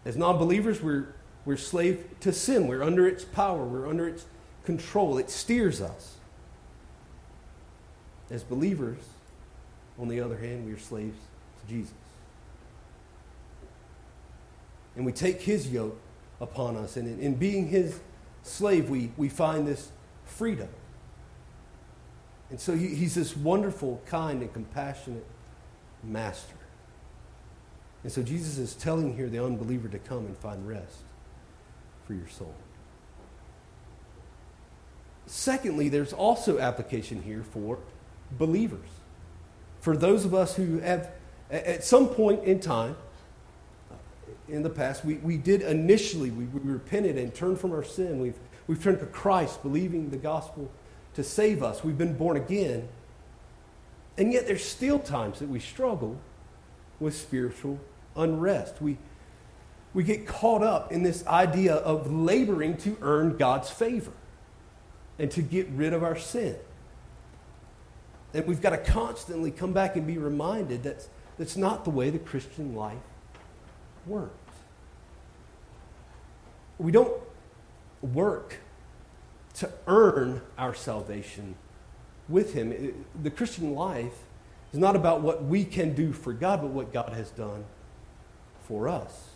As 0.05 0.17
non 0.17 0.39
believers, 0.39 0.81
we're, 0.81 1.15
we're 1.45 1.57
slave 1.57 2.07
to 2.21 2.33
sin. 2.33 2.69
We're 2.69 2.83
under 2.83 3.09
its 3.09 3.25
power, 3.25 3.65
we're 3.65 3.89
under 3.89 4.07
its 4.07 4.25
control. 4.65 5.19
It 5.19 5.31
steers 5.31 5.81
us. 5.81 6.15
As 8.31 8.45
believers, 8.45 8.99
on 9.99 10.09
the 10.09 10.21
other 10.21 10.37
hand, 10.37 10.65
we 10.65 10.73
are 10.73 10.79
slaves 10.79 11.19
to 11.61 11.69
Jesus. 11.73 11.93
And 14.97 15.05
we 15.05 15.13
take 15.13 15.43
his 15.43 15.71
yoke 15.71 15.99
upon 16.41 16.77
us. 16.77 16.97
And 16.97 17.07
in, 17.07 17.21
in 17.21 17.35
being 17.35 17.69
his 17.69 18.01
slave, 18.43 18.91
we, 18.91 19.11
we 19.17 19.29
find 19.29 19.67
this 19.67 19.91
freedom. 20.25 20.69
And 22.51 22.61
so 22.61 22.77
he, 22.77 22.89
he's 22.89 23.15
this 23.15 23.37
wonderful, 23.37 24.03
kind, 24.07 24.43
and 24.43 24.53
compassionate 24.53 25.25
master. 26.03 26.57
And 28.03 28.13
so 28.13 28.23
Jesus 28.23 28.59
is 28.59 28.75
telling 28.75 29.17
here 29.17 29.29
the 29.29 29.43
unbeliever 29.43 29.89
to 29.89 29.99
come 29.99 30.27
and 30.27 30.37
find 30.37 30.69
rest 30.69 30.99
for 32.07 32.13
your 32.15 32.29
soul. 32.29 32.55
Secondly, 35.27 35.89
there's 35.89 36.13
also 36.13 36.59
application 36.59 37.23
here 37.23 37.43
for 37.43 37.79
believers. 38.33 38.89
For 39.81 39.97
those 39.97 40.27
of 40.27 40.35
us 40.35 40.55
who 40.55 40.81
have, 40.81 41.11
at 41.51 41.83
some 41.83 42.09
point 42.09 42.45
in 42.45 42.61
time, 42.61 42.97
in 44.49 44.63
the 44.63 44.71
past. 44.71 45.05
We, 45.05 45.15
we 45.17 45.37
did 45.37 45.63
initially, 45.63 46.31
we, 46.31 46.45
we 46.45 46.73
repented 46.73 47.17
and 47.17 47.35
turned 47.35 47.59
from 47.59 47.73
our 47.73 47.85
sin. 47.85 48.21
We've, 48.21 48.39
we've 48.67 48.83
turned 48.83 49.01
to 49.01 49.07
Christ, 49.07 49.63
believing 49.63 50.11
the 50.11 50.17
gospel 50.17 50.71
to 51.15 51.23
save 51.23 51.63
us. 51.63 51.83
We've 51.83 51.99
been 51.99 52.17
born 52.17 52.37
again. 52.37 52.89
And 54.17 54.33
yet, 54.33 54.47
there's 54.47 54.65
still 54.65 54.99
times 54.99 55.41
that 55.41 55.49
we 55.49 55.61
struggle 55.61 56.19
with 57.01 57.17
spiritual 57.17 57.81
unrest. 58.17 58.81
We, 58.81 58.99
we 59.93 60.05
get 60.05 60.27
caught 60.27 60.63
up 60.63 60.93
in 60.93 61.03
this 61.03 61.27
idea 61.27 61.75
of 61.75 62.13
laboring 62.13 62.77
to 62.79 62.97
earn 63.01 63.37
God's 63.37 63.71
favor 63.71 64.13
and 65.19 65.31
to 65.33 65.43
get 65.43 65.69
rid 65.71 65.93
of 65.93 66.03
our 66.03 66.17
sin. 66.17 66.57
And 68.33 68.47
we've 68.47 68.61
got 68.61 68.71
to 68.71 68.79
constantly 68.79 69.51
come 69.53 69.73
back 69.73 69.97
and 69.97 70.07
be 70.07 70.19
reminded 70.19 70.83
that 70.83 71.09
that's 71.39 71.57
not 71.57 71.85
the 71.85 71.91
way 71.91 72.11
the 72.11 72.19
Christian 72.19 72.75
life 72.75 72.99
works. 74.07 74.55
We 76.79 76.93
don't 76.93 77.13
work 78.03 78.59
to 79.55 79.71
earn 79.87 80.43
our 80.59 80.75
salvation 80.75 81.55
with 82.29 82.55
Him. 82.55 83.05
the 83.23 83.31
Christian 83.31 83.75
life 83.75 84.15
is 84.73 84.79
not 84.79 84.97
about 84.97 85.21
what 85.21 85.45
we 85.45 85.65
can 85.65 85.95
do 85.95 86.13
for 86.13 86.33
God, 86.33 86.63
but 86.63 86.71
what 86.71 86.93
God 86.93 87.13
has 87.13 87.31
done 87.31 87.65
for 88.67 88.89
us. 88.89 89.29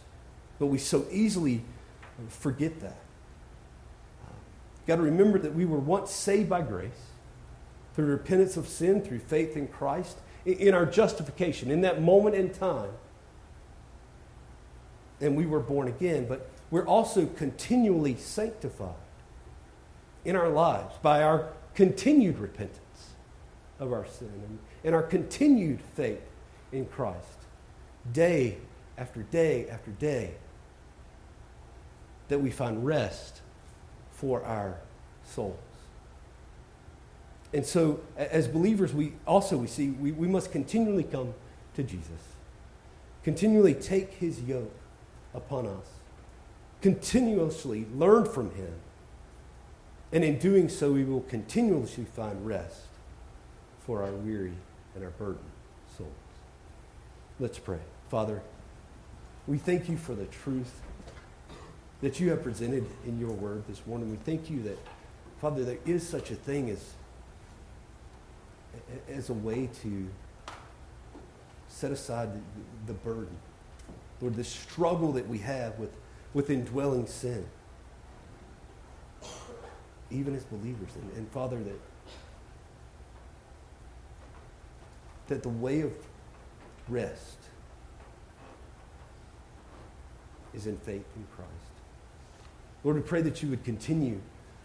But 0.58 0.66
we 0.66 0.78
so 0.78 1.06
easily 1.10 1.62
forget 2.28 2.80
that. 2.80 2.96
You've 4.78 4.86
got 4.86 4.96
to 4.96 5.02
remember 5.02 5.38
that 5.38 5.54
we 5.54 5.64
were 5.64 5.78
once 5.78 6.10
saved 6.10 6.48
by 6.48 6.62
grace 6.62 6.90
through 7.94 8.06
repentance 8.06 8.56
of 8.56 8.66
sin, 8.66 9.02
through 9.02 9.20
faith 9.20 9.56
in 9.56 9.68
Christ, 9.68 10.18
in 10.44 10.74
our 10.74 10.86
justification, 10.86 11.70
in 11.70 11.82
that 11.82 12.02
moment 12.02 12.34
in 12.34 12.50
time. 12.50 12.90
And 15.20 15.36
we 15.36 15.46
were 15.46 15.60
born 15.60 15.88
again, 15.88 16.26
but 16.28 16.48
we're 16.70 16.86
also 16.86 17.26
continually 17.26 18.16
sanctified 18.16 18.94
in 20.24 20.36
our 20.36 20.48
lives 20.48 20.94
by 21.02 21.22
our 21.22 21.48
continued 21.74 22.38
repentance 22.38 23.14
of 23.78 23.92
our 23.92 24.06
sin 24.06 24.28
and, 24.28 24.58
and 24.84 24.94
our 24.94 25.02
continued 25.02 25.80
faith 25.80 26.22
in 26.72 26.84
Christ, 26.86 27.46
day 28.12 28.58
after 28.96 29.22
day 29.22 29.68
after 29.68 29.90
day, 29.92 30.34
that 32.28 32.40
we 32.40 32.50
find 32.50 32.84
rest 32.84 33.40
for 34.10 34.42
our 34.44 34.76
souls. 35.24 35.56
And 37.54 37.64
so, 37.64 38.00
as 38.16 38.46
believers, 38.46 38.92
we 38.92 39.14
also 39.26 39.56
we 39.56 39.68
see 39.68 39.90
we, 39.90 40.12
we 40.12 40.28
must 40.28 40.52
continually 40.52 41.04
come 41.04 41.32
to 41.74 41.82
Jesus, 41.82 42.34
continually 43.22 43.72
take 43.72 44.12
his 44.14 44.42
yoke 44.42 44.74
upon 45.34 45.66
us, 45.66 45.86
continuously 46.80 47.86
learn 47.94 48.24
from 48.24 48.50
him, 48.52 48.72
and 50.12 50.24
in 50.24 50.38
doing 50.38 50.68
so, 50.68 50.92
we 50.92 51.04
will 51.04 51.20
continuously 51.22 52.04
find 52.04 52.46
rest 52.46 52.82
for 53.80 54.02
our 54.02 54.12
weary 54.12 54.54
and 54.94 55.04
our 55.04 55.10
burdened 55.10 55.44
souls. 55.96 56.10
Let's 57.38 57.58
pray. 57.58 57.80
Father, 58.08 58.42
we 59.46 59.58
thank 59.58 59.88
you 59.88 59.96
for 59.96 60.14
the 60.14 60.26
truth 60.26 60.80
that 62.00 62.20
you 62.20 62.30
have 62.30 62.42
presented 62.42 62.86
in 63.06 63.18
your 63.18 63.30
word 63.30 63.64
this 63.68 63.86
morning. 63.86 64.10
We 64.10 64.16
thank 64.16 64.50
you 64.50 64.62
that, 64.62 64.78
Father, 65.40 65.64
there 65.64 65.78
is 65.84 66.06
such 66.06 66.30
a 66.30 66.34
thing 66.34 66.70
as, 66.70 66.92
as 69.08 69.30
a 69.30 69.34
way 69.34 69.68
to 69.82 70.08
set 71.68 71.90
aside 71.90 72.30
the, 72.32 72.92
the 72.92 72.94
burden. 72.94 73.36
Lord, 74.20 74.34
the 74.34 74.44
struggle 74.44 75.12
that 75.12 75.28
we 75.28 75.38
have 75.38 75.78
with, 75.78 75.90
with 76.34 76.50
indwelling 76.50 77.06
sin, 77.06 77.46
even 80.10 80.34
as 80.34 80.44
believers. 80.44 80.90
And, 80.96 81.12
and 81.16 81.30
Father, 81.30 81.58
that 81.62 81.80
that 85.28 85.42
the 85.42 85.48
way 85.48 85.82
of 85.82 85.92
rest 86.88 87.38
is 90.54 90.66
in 90.66 90.76
faith 90.78 91.04
in 91.16 91.26
Christ. 91.36 91.50
Lord, 92.82 92.96
we 92.96 93.02
pray 93.02 93.22
that 93.22 93.42
you 93.42 93.50
would 93.50 93.64
continue 93.64 94.20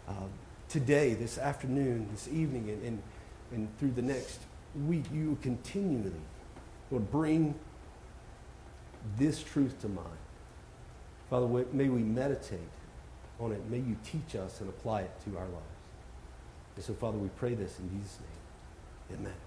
um, 0.08 0.30
today, 0.68 1.14
this 1.14 1.38
afternoon, 1.38 2.08
this 2.10 2.28
evening, 2.28 2.70
and, 2.70 2.82
and, 2.82 3.02
and 3.52 3.78
through 3.78 3.92
the 3.92 4.02
next 4.02 4.40
week. 4.86 5.04
You 5.12 5.36
continually, 5.42 6.12
Lord, 6.90 7.10
bring 7.10 7.54
this 9.18 9.42
truth 9.42 9.80
to 9.82 9.88
mind. 9.88 10.08
Father, 11.30 11.46
may 11.72 11.88
we 11.88 12.02
meditate 12.02 12.60
on 13.40 13.52
it. 13.52 13.64
May 13.68 13.78
you 13.78 13.96
teach 14.04 14.36
us 14.36 14.60
and 14.60 14.68
apply 14.68 15.02
it 15.02 15.10
to 15.24 15.36
our 15.38 15.46
lives. 15.46 15.64
And 16.76 16.84
so, 16.84 16.94
Father, 16.94 17.18
we 17.18 17.28
pray 17.36 17.54
this 17.54 17.78
in 17.78 17.90
Jesus' 17.90 18.18
name. 19.10 19.20
Amen. 19.20 19.43